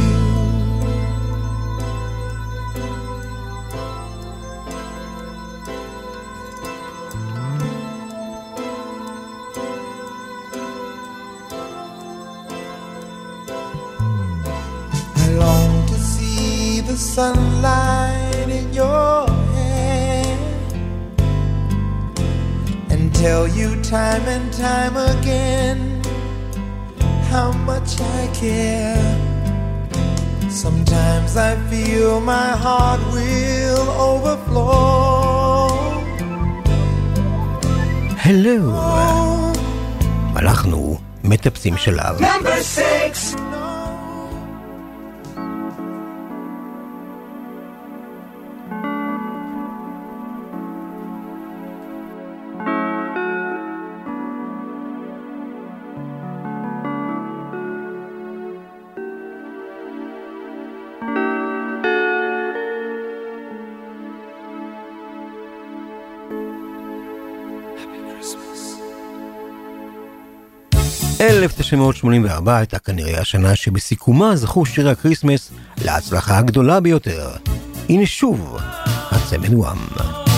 sunlight 17.00 18.48
in 18.48 18.72
your 18.72 19.26
hair 19.54 20.38
and 22.90 23.14
tell 23.14 23.48
you 23.48 23.80
time 23.82 24.22
and 24.28 24.52
time 24.52 24.96
again 24.96 26.02
how 27.30 27.52
much 27.52 28.00
I 28.00 28.28
care. 28.34 29.16
Sometimes 30.50 31.36
I 31.36 31.56
feel 31.70 32.20
my 32.20 32.50
heart 32.64 33.00
will 33.12 33.88
overflow. 34.10 35.16
הלו. 38.24 38.72
אנחנו 40.36 40.98
מטפסים 41.24 41.76
שלב. 41.76 42.20
Number 42.20 42.56
six. 42.62 43.49
1984 71.73 72.57
הייתה 72.57 72.79
כנראה 72.79 73.21
השנה 73.21 73.55
שבסיכומה 73.55 74.35
זכו 74.35 74.65
שירי 74.65 74.89
ה 74.89 74.95
Christmas 74.95 75.51
להצלחה 75.85 76.37
הגדולה 76.37 76.79
ביותר. 76.79 77.29
הנה 77.89 78.05
שוב, 78.05 78.57
הצמד 79.11 79.53
וואם. 79.53 80.30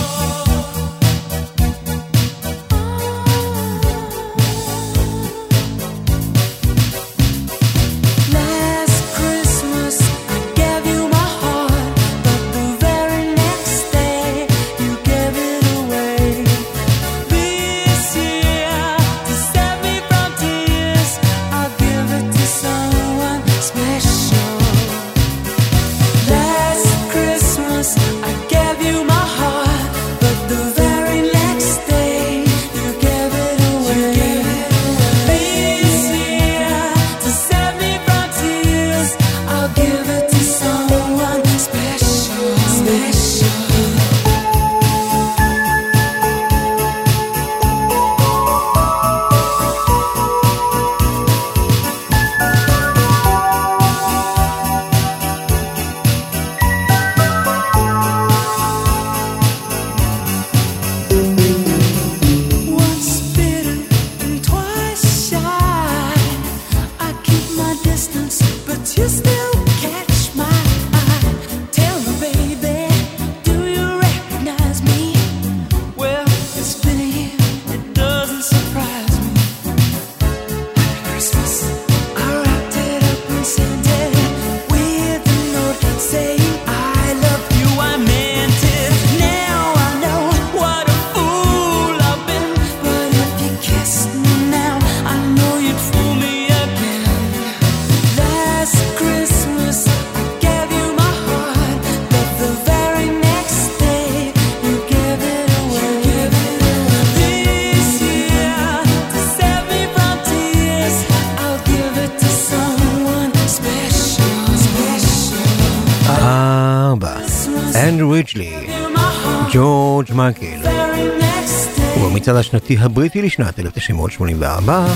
המצעד 122.24 122.36
השנתי 122.36 122.76
הבריטי 122.78 123.22
לשנת 123.22 123.58
1984, 123.58 124.86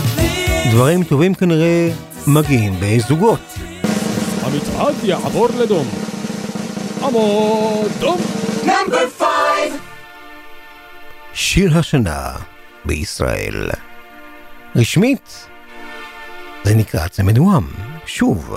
דברים 0.73 1.05
טובים 1.05 1.35
כנראה 1.35 1.91
מגיעים 2.27 2.75
בזוגות. 2.81 3.41
המצעד 4.43 4.95
יעבור 5.03 5.49
לדום. 5.59 5.87
עמוד 7.03 7.91
Number 8.67 9.09
five! 9.19 9.75
שיר 11.33 11.79
השנה 11.79 12.33
בישראל. 12.85 13.71
רשמית, 14.77 15.47
זה 16.65 16.75
נקרא 16.75 17.09
צמד 17.09 17.39
וואם, 17.39 17.67
שוב, 18.07 18.57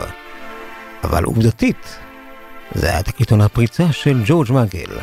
אבל 1.03 1.23
עובדתית, 1.23 1.99
זה 2.75 2.89
היה 2.89 3.03
תקליטון 3.03 3.41
הפריצה 3.41 3.91
של 3.91 4.21
ג'ורג' 4.25 4.51
מייקל 4.51 4.97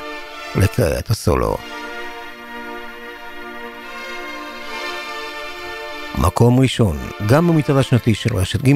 לקריאת 0.54 1.10
הסולו. 1.10 1.77
מקום 6.20 6.60
ראשון, 6.60 6.96
גם 7.28 7.48
במיטב 7.48 7.76
השנתי 7.76 8.14
של 8.14 8.36
רשת 8.36 8.62
ג' 8.62 8.72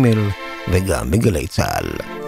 וגם 0.69 1.11
בגלי 1.11 1.47
צה"ל. 1.47 2.22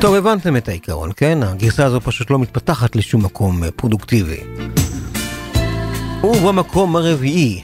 טוב, 0.00 0.14
הבנתם 0.14 0.56
את 0.56 0.68
העיקרון, 0.68 1.10
כן? 1.16 1.38
הגרסה 1.42 1.84
הזו 1.84 2.00
פשוט 2.00 2.30
לא 2.30 2.38
מתפתחת 2.38 2.96
לשום 2.96 3.24
מקום 3.24 3.64
אה, 3.64 3.70
פרודוקטיבי. 3.70 4.40
ובמקום 6.22 6.96
הרביעי, 6.96 7.62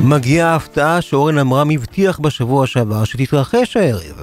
מגיעה 0.00 0.52
ההפתעה 0.52 1.00
שאורן 1.02 1.38
עמרם 1.38 1.70
הבטיח 1.70 2.18
בשבוע 2.18 2.66
שעבר 2.66 3.04
שתתרחש 3.04 3.76
הערב. 3.76 4.20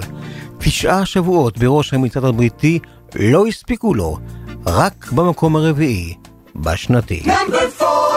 תשעה 0.58 1.06
שבועות 1.06 1.58
בראש 1.58 1.94
המצעד 1.94 2.24
הבריטי 2.24 2.78
לא 3.14 3.46
הספיקו 3.46 3.94
לו, 3.94 4.18
רק 4.66 5.12
במקום 5.12 5.56
הרביעי, 5.56 6.14
בשנתי. 6.56 7.22
Number 7.24 7.80
four. 7.80 8.10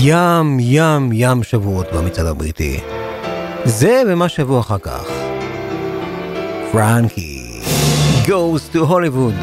ים, 0.00 0.56
ים, 0.60 1.10
ים 1.12 1.42
שבועות 1.42 1.86
במצעד 1.92 2.26
הבריטי. 2.26 2.80
זה 3.64 4.02
ומה 4.06 4.28
שבוע 4.28 4.60
אחר 4.60 4.78
כך. 4.78 5.04
פרנקי, 6.72 7.60
goes 8.24 8.74
to 8.74 8.78
Hollywood. 8.78 9.42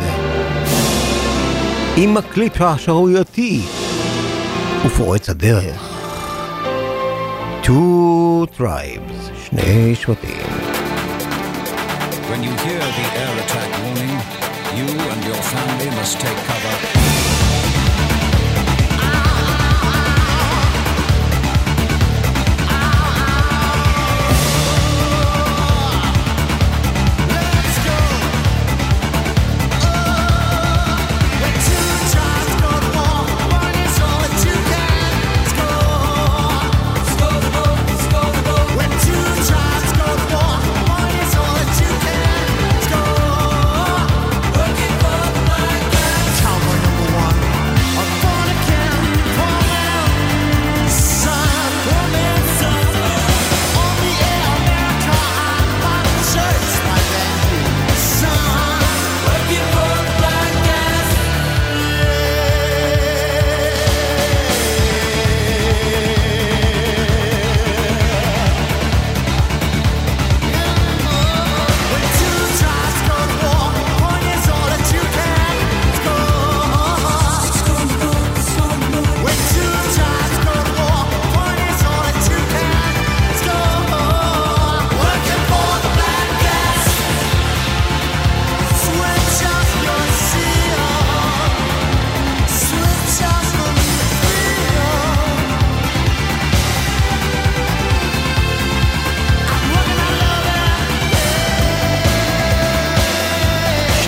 עם 1.97 2.17
הקליפ 2.17 2.61
השערורייתי 2.61 3.61
ופורץ 4.85 5.29
הדרך. 5.29 5.89
Two 7.63 8.47
tribes, 8.57 9.45
שני 9.45 9.95
שבטים. 9.95 10.45
When 12.29 12.43
you 12.43 12.53
hear 12.65 12.83
the 12.99 13.07
air 13.23 13.35
attack 13.43 13.69
warning, 13.81 14.17
you 14.77 14.87
and 15.11 15.21
your 15.29 15.41
family 15.53 15.89
must 15.99 16.19
take 16.19 16.39
cover. 16.47 17.14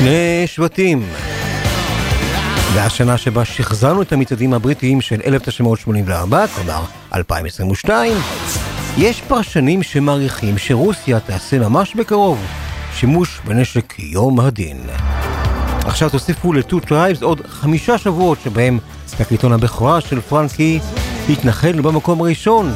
שני 0.07 0.47
שבטים. 0.47 1.03
והשנה 2.73 3.17
שבה 3.17 3.45
שחזרנו 3.45 4.01
את 4.01 4.11
המצעדים 4.11 4.53
הבריטיים 4.53 5.01
של 5.01 5.21
1984, 5.25 6.47
כלומר 6.47 6.81
2022, 7.15 8.13
יש 8.97 9.21
פרשנים 9.21 9.83
שמעריכים 9.83 10.57
שרוסיה 10.57 11.19
תעשה 11.19 11.59
ממש 11.59 11.95
בקרוב 11.95 12.45
שימוש 12.93 13.39
בנשק 13.45 13.99
יום 13.99 14.39
הדין. 14.39 14.77
עכשיו 15.85 16.09
תוסיפו 16.09 16.53
ל-Two 16.53 16.85
Tribes 16.89 17.21
עוד 17.23 17.41
חמישה 17.47 17.97
שבועות 17.97 18.37
שבהם 18.43 18.79
תקליטון 19.17 19.53
הבכורה 19.53 20.01
של 20.01 20.21
פרנקי 20.21 20.79
התנחל 21.29 21.81
במקום 21.81 22.21
הראשון, 22.21 22.73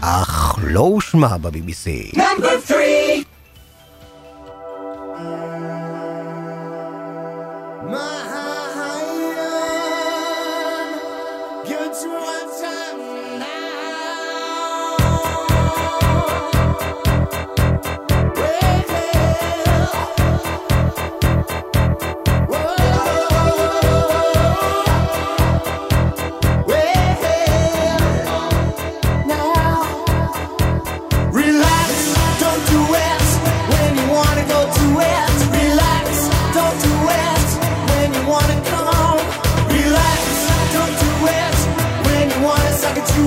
אך 0.00 0.58
לא 0.62 0.80
הושמע 0.80 1.36
ב-BBC. 1.36 2.16
Number 2.16 2.70
three. 2.70 3.37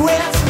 US. 0.01 0.40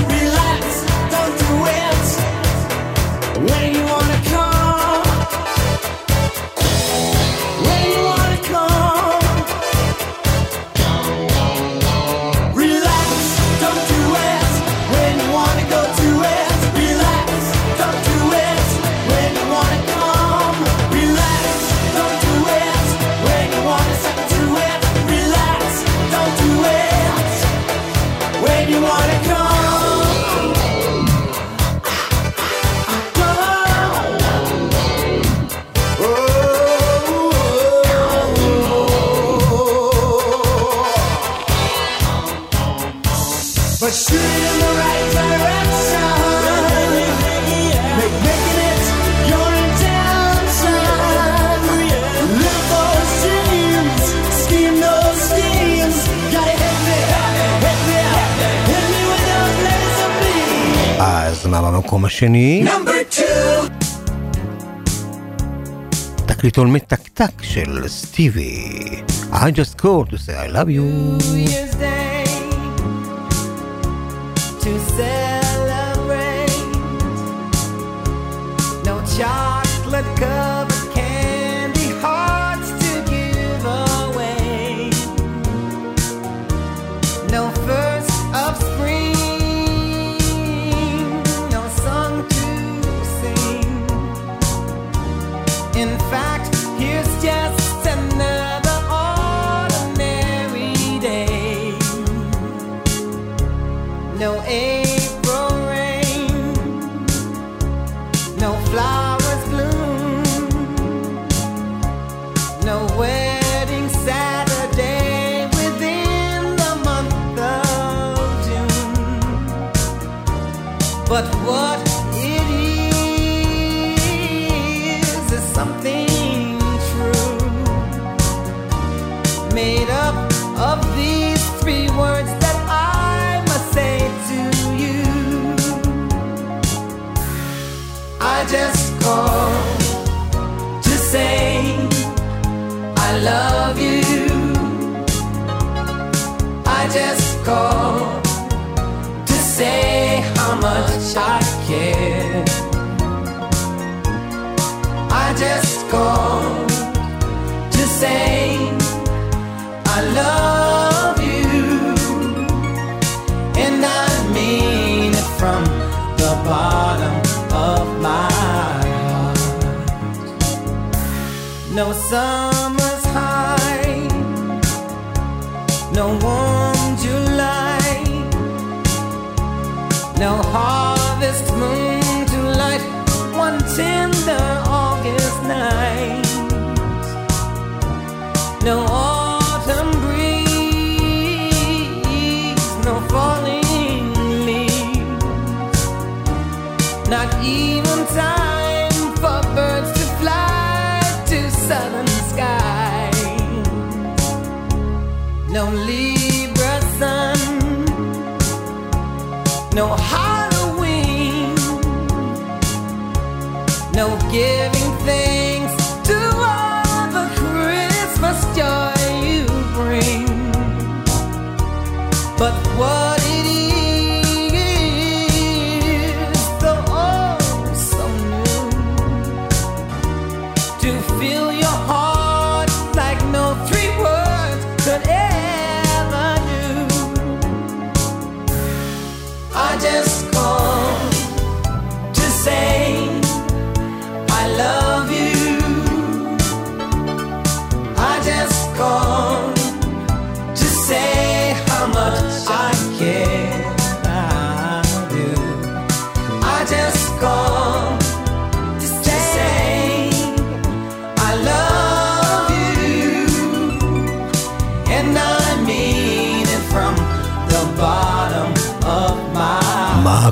השני? 62.11 62.65
Number 62.65 63.15
two. 63.15 63.71
תקליטון 66.25 66.73
מתקתק 66.73 67.43
של 67.43 67.87
סטיבי. 67.87 68.69
I 69.31 69.51
just 69.51 69.81
called 69.81 70.09
to 70.09 70.17
say 70.17 70.35
I 70.35 70.47
love 70.47 70.69
you. 70.69 70.85
Year's 71.47 71.90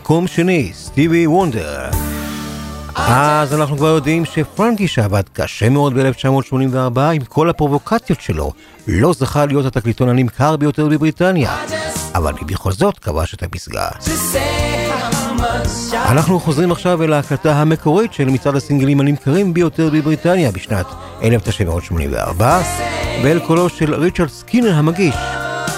מקום 0.10 0.28
שני, 0.28 0.72
סטיבי 0.74 1.28
וונדר. 1.28 1.90
אז 2.96 3.54
אנחנו 3.54 3.78
כבר 3.78 3.88
יודעים 3.88 4.26
שפרנקי 4.26 4.88
שעבד 4.88 5.24
קשה 5.34 5.70
מאוד 5.70 5.94
ב-1984 5.94 7.00
עם 7.00 7.22
כל 7.22 7.50
הפרובוקציות 7.50 8.22
שלו, 8.22 8.52
לא 8.88 9.14
זכה 9.14 9.46
להיות 9.46 9.66
התקליטון 9.66 10.10
הנמכר 10.10 10.56
ביותר 10.56 10.88
בבריטניה, 10.88 11.58
אבל 12.16 12.34
בכל 12.46 12.72
זאת 12.72 13.00
כבש 13.00 13.34
את 13.34 13.44
הפסגה. 13.44 13.88
אנחנו 15.94 16.40
חוזרים 16.40 16.72
עכשיו 16.72 17.04
אל 17.04 17.14
ההקלטה 17.14 17.54
המקורית 17.62 18.14
של 18.14 18.26
מצעד 18.26 18.56
הסינגלים 18.56 19.00
הנמכרים 19.00 19.54
ביותר 19.54 19.90
בבריטניה 19.94 20.52
בשנת 20.52 20.86
1984, 21.24 22.62
ואל 23.24 23.40
קולו 23.40 23.70
של 23.70 23.94
ריצ'רד 23.94 24.30
סקינר 24.30 24.76
המגיש, 24.76 25.16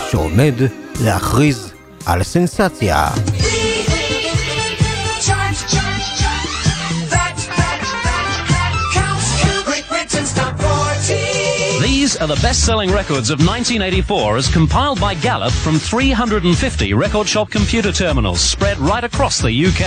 שעומד 0.09 0.53
להכריז 1.01 1.73
על 2.05 2.23
סנסציה. 2.23 3.07
Charge, 3.07 3.50
are 12.21 12.27
the 12.27 12.35
best-selling 12.35 12.91
records 12.91 13.31
of 13.31 13.39
1984 13.39 14.37
as 14.37 14.47
compiled 14.47 15.01
by 15.01 15.15
Gallup 15.15 15.51
from 15.51 15.79
350 15.79 16.93
record 16.93 17.27
shop 17.27 17.49
computer 17.49 17.91
terminals 17.91 18.39
spread 18.39 18.77
right 18.77 19.03
across 19.03 19.39
the 19.39 19.51
UK. 19.51 19.81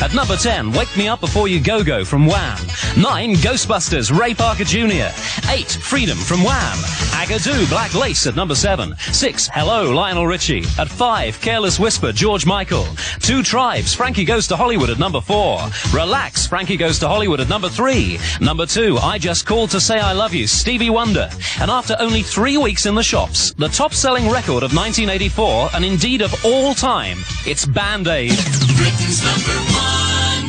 At 0.00 0.14
number 0.14 0.36
10, 0.36 0.70
Wake 0.70 0.96
Me 0.96 1.08
Up 1.08 1.20
Before 1.20 1.48
You 1.48 1.58
Go 1.60 1.82
Go 1.82 2.04
from 2.04 2.26
Wham. 2.26 2.58
9, 2.96 3.34
Ghostbusters, 3.36 4.16
Ray 4.16 4.34
Parker 4.34 4.62
Jr. 4.62 5.10
8, 5.50 5.68
Freedom 5.68 6.16
from 6.16 6.44
Wham. 6.44 6.76
Agadoo, 7.18 7.68
Black 7.68 7.92
Lace 7.94 8.28
at 8.28 8.36
number 8.36 8.54
7. 8.54 8.94
6, 8.96 9.48
Hello, 9.52 9.90
Lionel 9.90 10.28
Richie. 10.28 10.62
At 10.78 10.88
5, 10.88 11.40
Careless 11.40 11.80
Whisper, 11.80 12.12
George 12.12 12.46
Michael. 12.46 12.86
2 13.20 13.42
Tribes, 13.42 13.92
Frankie 13.92 14.24
Goes 14.24 14.46
to 14.46 14.56
Hollywood 14.56 14.90
at 14.90 15.00
number 15.00 15.20
4. 15.20 15.58
Relax, 15.92 16.46
Frankie 16.46 16.76
Goes 16.76 17.00
to 17.00 17.08
Hollywood 17.08 17.40
at 17.40 17.48
number 17.48 17.68
3. 17.68 18.20
Number 18.40 18.64
2, 18.64 18.98
I 18.98 19.18
Just 19.18 19.44
Called 19.44 19.70
to 19.70 19.80
Say 19.80 19.98
I 19.98 20.12
Love 20.12 20.34
You, 20.34 20.46
Stevie 20.46 20.90
Wonder. 20.90 21.28
And 21.64 21.70
after 21.70 21.96
only 21.98 22.20
three 22.20 22.58
weeks 22.58 22.84
in 22.84 22.94
the 22.94 23.02
shops, 23.02 23.54
the 23.54 23.68
top-selling 23.68 24.28
record 24.28 24.62
of 24.62 24.74
1984, 24.74 25.70
and 25.72 25.82
indeed 25.82 26.20
of 26.20 26.44
all 26.44 26.74
time, 26.74 27.16
it's 27.46 27.64
Band-Aid. 27.64 28.36
Britain's 28.76 29.24
number 29.24 29.56
one. 29.72 30.44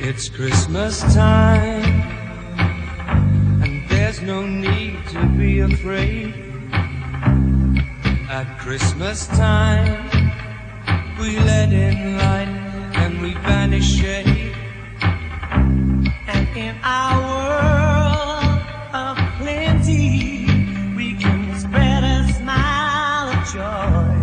It's 0.00 0.28
Christmas 0.28 1.02
time, 1.14 1.84
and 3.62 3.88
there's 3.88 4.20
no 4.20 4.44
need 4.44 5.06
to 5.10 5.24
be 5.38 5.60
afraid. 5.60 6.34
At 8.28 8.58
Christmas 8.58 9.28
time, 9.28 10.10
we 11.20 11.38
let 11.38 11.72
in 11.72 12.18
light 12.18 12.47
we. 13.44 14.52
And 16.26 16.48
in 16.56 16.76
our 16.82 17.20
world 17.20 18.60
of 18.94 19.16
plenty, 19.38 20.46
we 20.96 21.14
can 21.14 21.58
spread 21.58 22.04
a 22.04 22.32
smile 22.34 23.28
of 23.30 23.40
joy. 23.52 24.14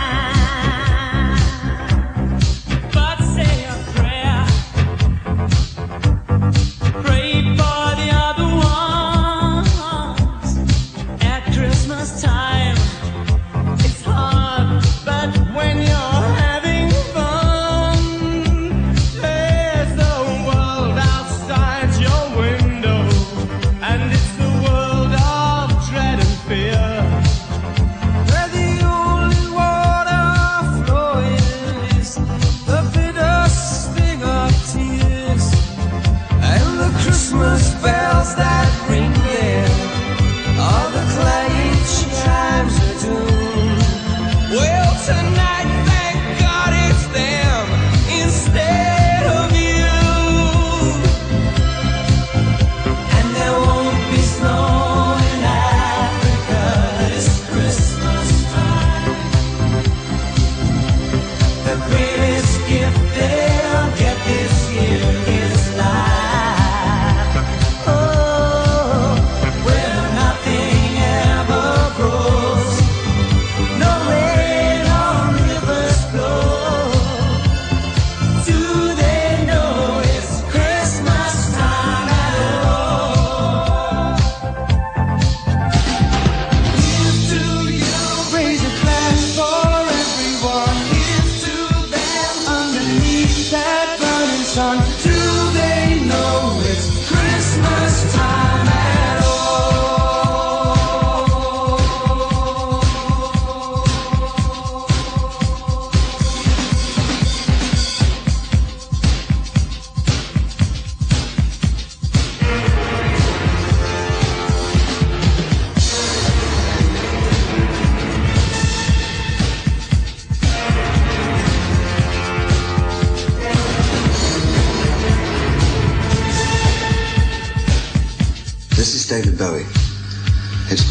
But 2.94 3.18
say 3.36 3.66
a 3.66 3.76
prayer. 3.96 4.46
Pray 7.04 7.37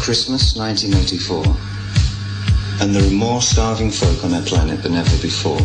Christmas 0.07 0.55
1984, 0.55 1.43
and 2.79 2.95
there 2.95 3.03
are 3.03 3.11
more 3.11 3.41
starving 3.41 3.91
folk 3.91 4.23
on 4.23 4.33
our 4.33 4.41
planet 4.43 4.81
than 4.81 4.95
ever 4.95 5.21
before. 5.21 5.59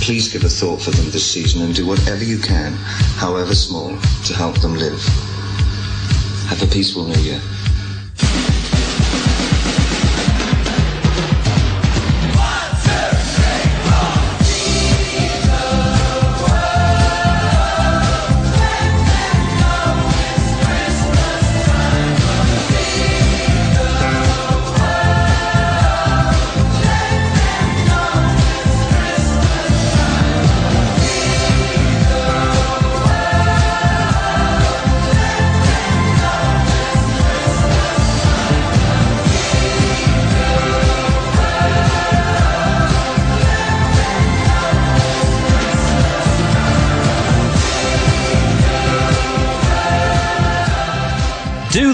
Please 0.00 0.26
give 0.26 0.42
a 0.42 0.48
thought 0.48 0.82
for 0.82 0.90
them 0.90 1.08
this 1.12 1.30
season 1.30 1.62
and 1.62 1.72
do 1.72 1.86
whatever 1.86 2.24
you 2.24 2.40
can, 2.40 2.72
however 3.14 3.54
small, 3.54 3.96
to 4.24 4.34
help 4.34 4.60
them 4.60 4.74
live. 4.74 5.00
Have 6.48 6.60
a 6.64 6.66
peaceful 6.66 7.06
new 7.06 7.20
year. 7.20 7.40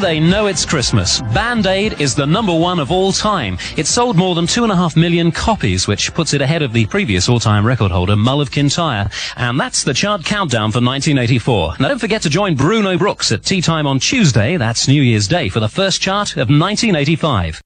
they 0.08 0.20
know 0.20 0.48
it's 0.48 0.66
Christmas? 0.66 1.22
Band 1.34 1.68
Aid 1.68 2.00
is 2.00 2.16
the 2.16 2.26
number 2.26 2.54
one 2.54 2.80
of 2.80 2.92
all 2.92 3.12
time. 3.12 3.58
It 3.76 3.88
sold 3.88 4.16
more 4.16 4.36
than 4.36 4.48
two 4.48 4.64
and 4.64 4.72
a 4.72 4.76
half 4.76 4.96
million 4.96 5.32
copies, 5.32 5.88
which 5.88 6.14
puts 6.14 6.34
it 6.34 6.42
ahead 6.42 6.62
of 6.62 6.72
the 6.74 6.86
previous 6.86 7.28
all-time 7.28 7.66
record 7.66 7.92
holder, 7.92 8.16
Mull 8.16 8.42
of 8.42 8.50
Kintyre. 8.50 9.10
And 9.36 9.60
that's 9.60 9.84
the 9.84 9.94
chart 9.94 10.24
countdown 10.24 10.72
for 10.72 10.82
1984. 10.82 11.76
Now 11.80 11.90
don't 11.90 12.00
forget 12.00 12.22
to 12.24 12.30
join 12.30 12.56
Bruno 12.56 12.98
Brooks 12.98 13.32
at 13.32 13.44
tea 13.44 13.62
time 13.62 13.86
on 13.86 14.00
Tuesday, 14.00 14.58
that's 14.58 14.88
New 14.88 15.02
Year's 15.02 15.28
Day, 15.28 15.50
for 15.50 15.60
the 15.60 15.70
first 15.70 16.02
chart 16.02 16.32
of 16.38 16.50
1985. 16.50 17.62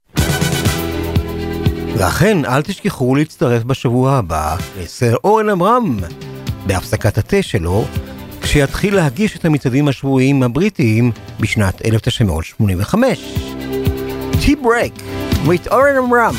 ואכן, 1.97 2.45
אל 2.45 2.61
תשכחו 2.61 3.15
להצטרף 3.15 3.63
בשבוע 3.63 4.17
הבא 4.17 4.57
לסר 4.79 5.15
אורן 5.23 5.49
עמרם 5.49 5.99
בהפסקת 6.65 7.17
התה 7.17 7.43
שלו, 7.43 7.85
כשיתחיל 8.48 8.94
להגיש 8.94 9.36
את 9.36 9.44
המצעדים 9.44 9.88
השבועיים 9.88 10.42
הבריטיים 10.42 11.12
בשנת 11.40 11.84
1985. 11.84 13.34
Tea 14.32 14.64
Break 14.64 15.00
with 15.46 15.70
אורן 15.70 15.96
עמרם. 15.96 16.34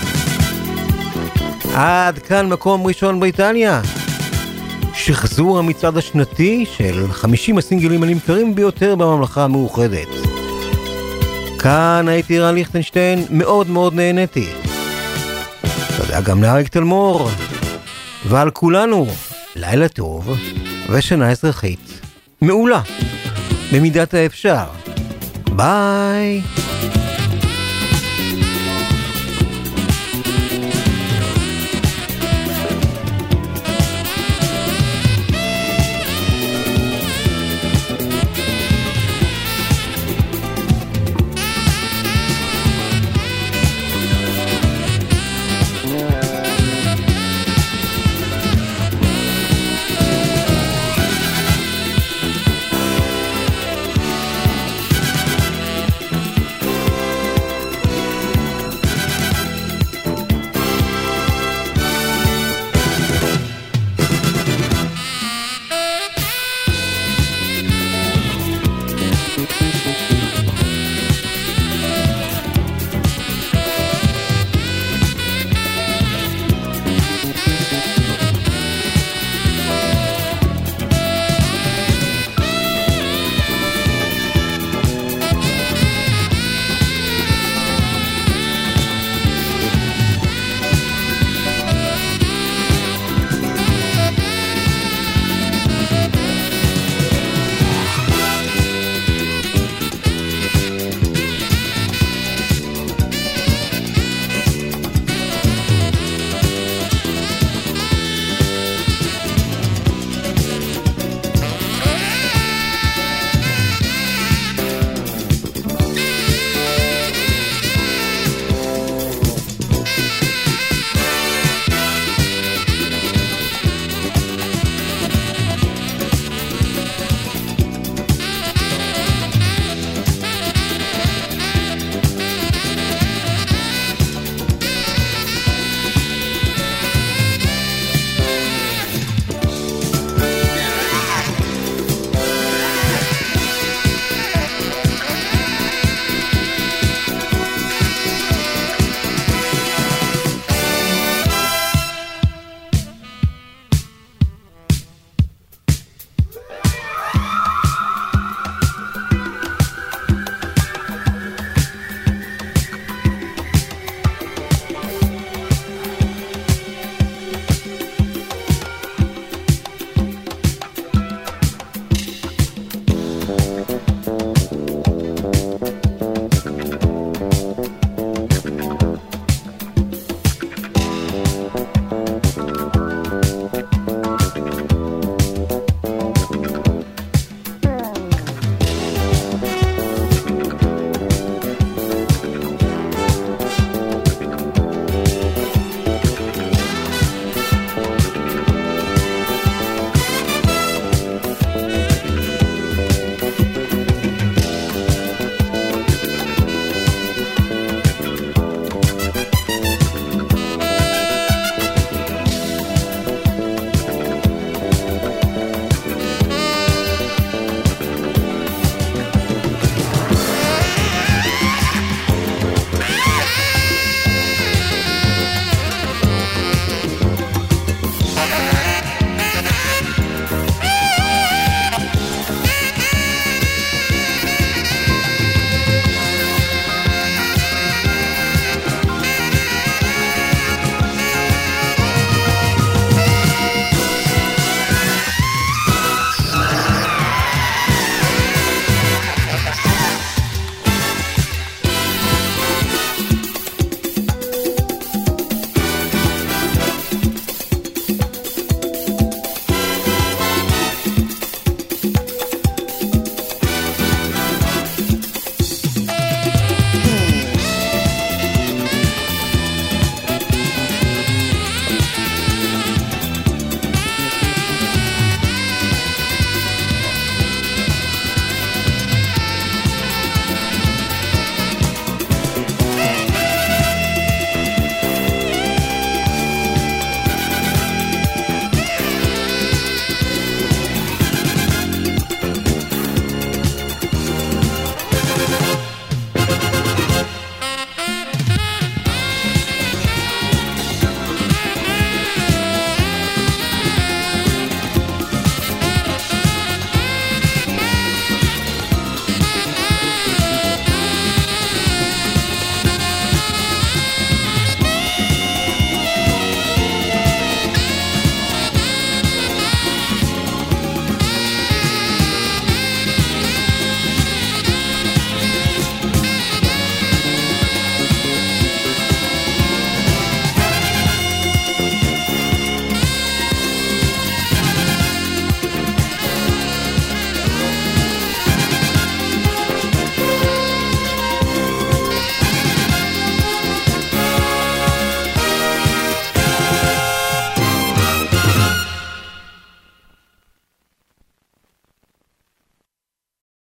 עד 1.76 2.20
כאן 2.20 2.50
מקום 2.50 2.88
ראשון 2.88 3.20
בריטניה. 3.20 3.82
שחזור 4.94 5.60
המצעד 5.60 5.98
השנתי 5.98 6.66
של 6.78 7.12
50 7.12 7.58
הסינגלים 7.58 8.04
הנמכרים 8.04 8.56
ביותר 8.56 8.96
בממלכה 8.96 9.44
המאוחדת. 9.44 10.08
כאן 11.60 12.06
הייתי 12.08 12.40
רן 12.40 12.56
ליכטנשטיין, 12.56 13.26
מאוד 13.30 13.70
מאוד 13.70 13.94
נהניתי. 13.94 14.48
תודה 15.98 16.22
גם 16.22 16.44
לאריק 16.44 16.68
תלמור. 16.68 17.30
ועל 18.26 18.50
כולנו, 18.50 19.08
לילה 19.60 19.88
טוב 19.88 20.38
ושנה 20.90 21.32
אזרחית 21.32 22.02
מעולה, 22.42 22.82
במידת 23.74 24.14
האפשר. 24.14 24.66
ביי. 25.56 26.42